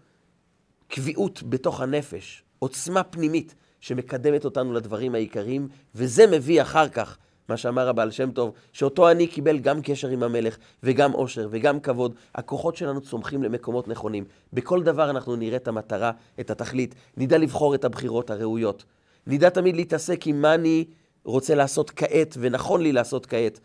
קביעות 0.88 1.42
בתוך 1.42 1.80
הנפש, 1.80 2.42
עוצמה 2.58 3.02
פנימית 3.02 3.54
שמקדמת 3.80 4.44
אותנו 4.44 4.72
לדברים 4.72 5.14
העיקריים, 5.14 5.68
וזה 5.94 6.26
מביא 6.26 6.62
אחר 6.62 6.88
כך 6.88 7.18
מה 7.48 7.56
שאמר 7.56 7.88
הבעל 7.88 8.10
שם 8.10 8.30
טוב, 8.30 8.52
שאותו 8.72 9.10
אני 9.10 9.26
קיבל 9.26 9.58
גם 9.58 9.82
קשר 9.82 10.08
עם 10.08 10.22
המלך, 10.22 10.56
וגם 10.82 11.12
עושר, 11.12 11.48
וגם 11.50 11.80
כבוד. 11.80 12.14
הכוחות 12.34 12.76
שלנו 12.76 13.00
צומחים 13.00 13.42
למקומות 13.42 13.88
נכונים. 13.88 14.24
בכל 14.52 14.82
דבר 14.82 15.10
אנחנו 15.10 15.36
נראה 15.36 15.56
את 15.56 15.68
המטרה, 15.68 16.10
את 16.40 16.50
התכלית, 16.50 16.94
נדע 17.16 17.38
לבחור 17.38 17.74
את 17.74 17.84
הבחירות 17.84 18.30
הראויות. 18.30 18.84
נדע 19.26 19.50
תמיד 19.50 19.76
להתעסק 19.76 20.26
עם 20.26 20.42
מה 20.42 20.54
אני 20.54 20.84
רוצה 21.24 21.54
לעשות 21.54 21.90
כעת, 21.90 22.36
ונכון 22.40 22.80
לי 22.80 22.92
לעשות 22.92 23.26
כעת. 23.26 23.60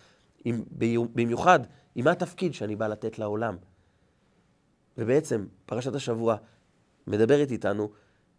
עם, 0.45 0.63
במיוחד, 1.15 1.59
עם 1.95 2.05
מה 2.05 2.11
התפקיד 2.11 2.53
שאני 2.53 2.75
בא 2.75 2.87
לתת 2.87 3.19
לעולם. 3.19 3.55
ובעצם, 4.97 5.45
פרשת 5.65 5.95
השבוע 5.95 6.35
מדברת 7.07 7.51
איתנו 7.51 7.89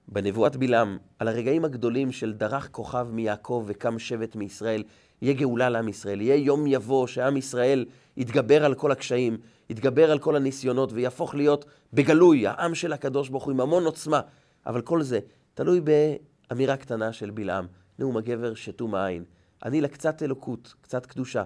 בנבואת 0.09 0.57
בלעם 0.57 0.99
על 1.19 1.29
הרגעים 1.29 1.65
הגדולים 1.65 2.13
של 2.13 2.33
דרך 2.33 2.69
כוכב 2.71 3.07
מיעקב 3.13 3.65
וקם 3.67 3.99
שבט 3.99 4.37
מישראל. 4.37 4.83
יהיה 5.23 5.35
גאולה 5.35 5.69
לעם 5.69 5.89
ישראל, 5.89 6.21
יהיה 6.21 6.37
יום 6.37 6.67
יבוא 6.67 7.07
שעם 7.07 7.37
ישראל 7.37 7.85
יתגבר 8.17 8.65
על 8.65 8.75
כל 8.75 8.93
הקשיים, 8.93 9.39
יתגבר 9.71 10.11
על 10.11 10.19
כל 10.19 10.37
הניסיונות 10.37 10.93
ויהפוך 10.93 11.35
להיות 11.35 11.65
בגלוי, 11.93 12.47
העם 12.47 12.75
של 12.75 12.93
הקדוש 12.93 13.29
ברוך 13.29 13.45
הוא 13.45 13.53
עם 13.53 13.61
המון 13.61 13.85
עוצמה. 13.85 14.21
אבל 14.67 14.81
כל 14.81 15.03
זה 15.03 15.21
תלוי 15.55 15.81
באמירה 15.81 16.77
קטנה 16.77 17.13
של 17.13 17.31
בלעם, 17.31 17.67
נאום 17.99 18.17
הגבר 18.17 18.55
שתום 18.55 18.95
העין. 18.95 19.25
אני 19.65 19.81
לקצת 19.81 20.23
אלוקות, 20.23 20.75
קצת 20.81 21.07
קדושה, 21.07 21.43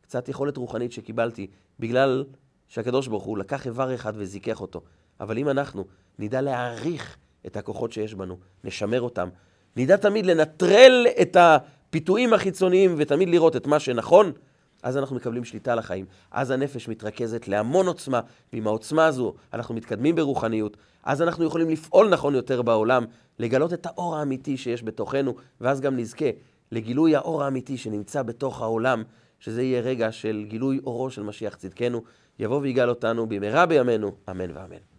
קצת 0.00 0.28
יכולת 0.28 0.56
רוחנית 0.56 0.92
שקיבלתי, 0.92 1.46
בגלל 1.80 2.24
שהקדוש 2.68 3.08
ברוך 3.08 3.24
הוא 3.24 3.38
לקח 3.38 3.66
איבר 3.66 3.94
אחד 3.94 4.12
וזיכך 4.16 4.60
אותו. 4.60 4.82
אבל 5.20 5.38
אם 5.38 5.48
אנחנו 5.48 5.84
נדע 6.18 6.40
להעריך 6.40 7.16
את 7.46 7.56
הכוחות 7.56 7.92
שיש 7.92 8.14
בנו, 8.14 8.36
נשמר 8.64 9.00
אותם, 9.00 9.28
נדע 9.76 9.96
תמיד 9.96 10.26
לנטרל 10.26 11.06
את. 11.22 11.36
הפיתויים 11.94 12.32
החיצוניים 12.32 12.94
ותמיד 12.98 13.28
לראות 13.28 13.56
את 13.56 13.66
מה 13.66 13.80
שנכון, 13.80 14.32
אז 14.82 14.96
אנחנו 14.96 15.16
מקבלים 15.16 15.44
שליטה 15.44 15.72
על 15.72 15.78
החיים. 15.78 16.06
אז 16.30 16.50
הנפש 16.50 16.88
מתרכזת 16.88 17.48
להמון 17.48 17.86
עוצמה, 17.86 18.20
ועם 18.52 18.66
העוצמה 18.66 19.06
הזו 19.06 19.34
אנחנו 19.52 19.74
מתקדמים 19.74 20.14
ברוחניות. 20.14 20.76
אז 21.04 21.22
אנחנו 21.22 21.44
יכולים 21.44 21.70
לפעול 21.70 22.08
נכון 22.08 22.34
יותר 22.34 22.62
בעולם, 22.62 23.04
לגלות 23.38 23.72
את 23.72 23.86
האור 23.86 24.16
האמיתי 24.16 24.56
שיש 24.56 24.84
בתוכנו, 24.84 25.34
ואז 25.60 25.80
גם 25.80 25.96
נזכה 25.96 26.30
לגילוי 26.72 27.16
האור 27.16 27.44
האמיתי 27.44 27.76
שנמצא 27.76 28.22
בתוך 28.22 28.62
העולם, 28.62 29.02
שזה 29.38 29.62
יהיה 29.62 29.80
רגע 29.80 30.12
של 30.12 30.44
גילוי 30.48 30.80
אורו 30.86 31.10
של 31.10 31.22
משיח 31.22 31.54
צדקנו. 31.54 32.02
יבוא 32.38 32.60
ויגאל 32.60 32.88
אותנו 32.88 33.26
במהרה 33.26 33.66
בימינו, 33.66 34.12
אמן 34.30 34.50
ואמן. 34.54 34.93